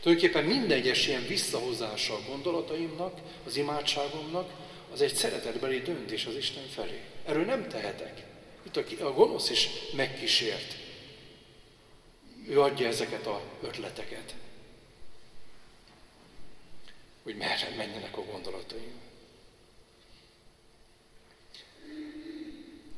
Tulajdonképpen 0.00 0.44
minden 0.44 0.78
egyes 0.78 1.06
ilyen 1.06 1.26
visszahozása 1.26 2.14
a 2.14 2.22
gondolataimnak, 2.28 3.20
az 3.46 3.56
imádságomnak, 3.56 4.50
az 4.92 5.00
egy 5.00 5.14
szeretetbeli 5.14 5.80
döntés 5.80 6.26
az 6.26 6.36
Isten 6.36 6.66
felé. 6.74 7.00
Erről 7.24 7.44
nem 7.44 7.68
tehetek. 7.68 8.22
Itt 8.62 9.00
a 9.00 9.12
gonosz 9.12 9.50
is 9.50 9.68
megkísért. 9.96 10.76
Ő 12.48 12.60
adja 12.60 12.86
ezeket 12.86 13.26
a 13.26 13.42
ötleteket 13.62 14.34
hogy 17.28 17.36
merre 17.36 17.74
menjenek 17.76 18.16
a 18.16 18.24
gondolataim. 18.24 19.00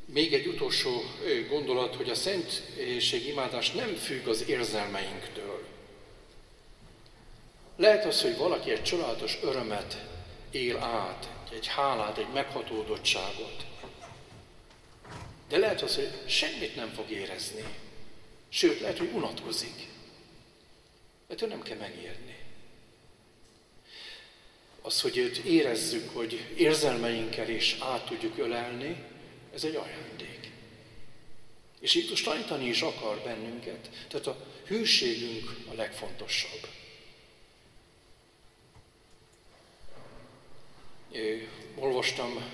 Még 0.05 0.35
egy 0.35 0.47
utolsó 0.47 1.03
gondolat, 1.49 1.95
hogy 1.95 2.11
a 2.11 2.15
szentség 2.15 3.27
imádás 3.27 3.71
nem 3.71 3.95
függ 3.95 4.27
az 4.27 4.49
érzelmeinktől. 4.49 5.67
Lehet 7.77 8.05
az, 8.05 8.23
hogy 8.23 8.37
valaki 8.37 8.71
egy 8.71 8.83
csodálatos 8.83 9.39
örömet 9.43 10.07
él 10.51 10.77
át, 10.77 11.29
egy 11.53 11.67
hálát, 11.67 12.19
egy 12.19 12.33
meghatódottságot. 12.33 13.67
De 15.49 15.59
lehet 15.59 15.83
az, 15.83 15.95
hogy 15.95 16.11
semmit 16.27 16.77
nem 16.77 16.93
fog 16.93 17.11
érezni. 17.11 17.65
Sőt, 18.49 18.81
lehet, 18.81 18.99
hogy 18.99 19.11
unatkozik. 19.13 19.89
Ettől 21.29 21.49
nem 21.49 21.63
kell 21.63 21.77
megérni 21.77 22.40
az, 24.83 25.01
hogy 25.01 25.17
őt 25.17 25.37
érezzük, 25.37 26.11
hogy 26.15 26.47
érzelmeinkkel 26.57 27.49
is 27.49 27.77
át 27.81 28.07
tudjuk 28.07 28.39
ölelni, 28.39 29.09
Ez 29.55 29.65
egy 29.65 29.75
ajándék. 29.75 30.51
És 31.81 32.07
most 32.09 32.25
tanítani 32.25 32.69
is 32.69 32.83
akar 32.83 33.21
bennünket. 33.25 33.91
Tehát 34.09 34.27
a 34.27 34.47
hűségünk 34.67 35.57
a 35.71 35.75
legfontosabb. 35.75 36.69
É, 41.13 41.49
olvastam, 41.75 42.45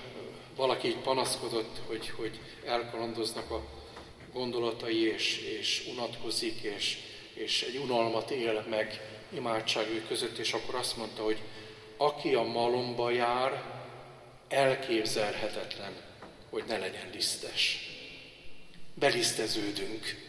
valaki 0.55 0.87
így 0.87 0.97
panaszkodott, 0.97 1.77
hogy, 1.85 2.09
hogy 2.09 2.39
elkalandoznak 2.65 3.51
a 3.51 3.65
gondolatai, 4.33 5.01
és, 5.01 5.37
és 5.59 5.87
unatkozik, 5.91 6.61
és, 6.61 6.97
és 7.33 7.61
egy 7.61 7.77
unalmat 7.77 8.31
él 8.31 8.65
meg 8.69 9.01
imádságú 9.33 10.01
között, 10.07 10.37
és 10.37 10.53
akkor 10.53 10.75
azt 10.75 10.97
mondta, 10.97 11.23
hogy 11.23 11.37
aki 11.97 12.33
a 12.33 12.43
malomba 12.43 13.09
jár, 13.09 13.63
elképzelhetetlen, 14.47 15.91
hogy 16.49 16.63
ne 16.67 16.77
legyen 16.77 17.09
lisztes. 17.13 17.89
Beliszteződünk, 18.93 20.25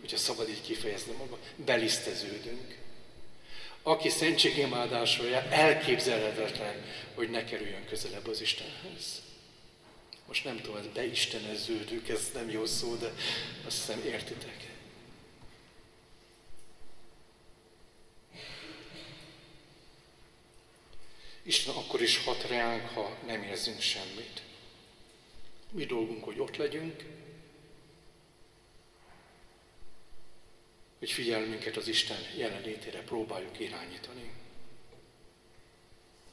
hogyha 0.00 0.16
szabad 0.16 0.48
így 0.48 0.62
kifejezni 0.62 1.12
maga, 1.12 1.38
beliszteződünk. 1.56 2.80
Aki 3.82 4.08
szentségimádásról 4.08 5.28
jár, 5.28 5.48
elképzelhetetlen, 5.50 6.84
hogy 7.14 7.30
ne 7.30 7.44
kerüljön 7.44 7.84
közelebb 7.86 8.26
az 8.26 8.40
Istenhez. 8.40 9.22
Most 10.26 10.44
nem 10.44 10.60
tudom, 10.60 10.76
ez 10.76 10.86
beisteneződünk, 10.94 12.08
ez 12.08 12.30
nem 12.34 12.50
jó 12.50 12.66
szó, 12.66 12.94
de 12.96 13.12
azt 13.66 13.76
hiszem 13.76 14.02
értitek. 14.04 14.71
Isten 21.42 21.74
akkor 21.74 22.02
is 22.02 22.24
hat 22.24 22.48
reánk, 22.48 22.88
ha 22.88 23.18
nem 23.26 23.42
érzünk 23.42 23.80
semmit. 23.80 24.42
Mi 25.70 25.84
dolgunk, 25.84 26.24
hogy 26.24 26.38
ott 26.38 26.56
legyünk, 26.56 27.04
hogy 30.98 31.10
figyelmünket 31.10 31.76
az 31.76 31.88
Isten 31.88 32.20
jelenlétére 32.36 33.02
próbáljuk 33.02 33.60
irányítani. 33.60 34.30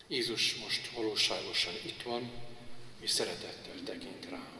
Jézus 0.08 0.56
most 0.56 0.92
valóságosan 0.92 1.74
itt 1.86 2.02
van, 2.02 2.32
mi 3.00 3.08
szeretettel 3.08 3.84
tekint 3.86 4.30
rám. 4.30 4.58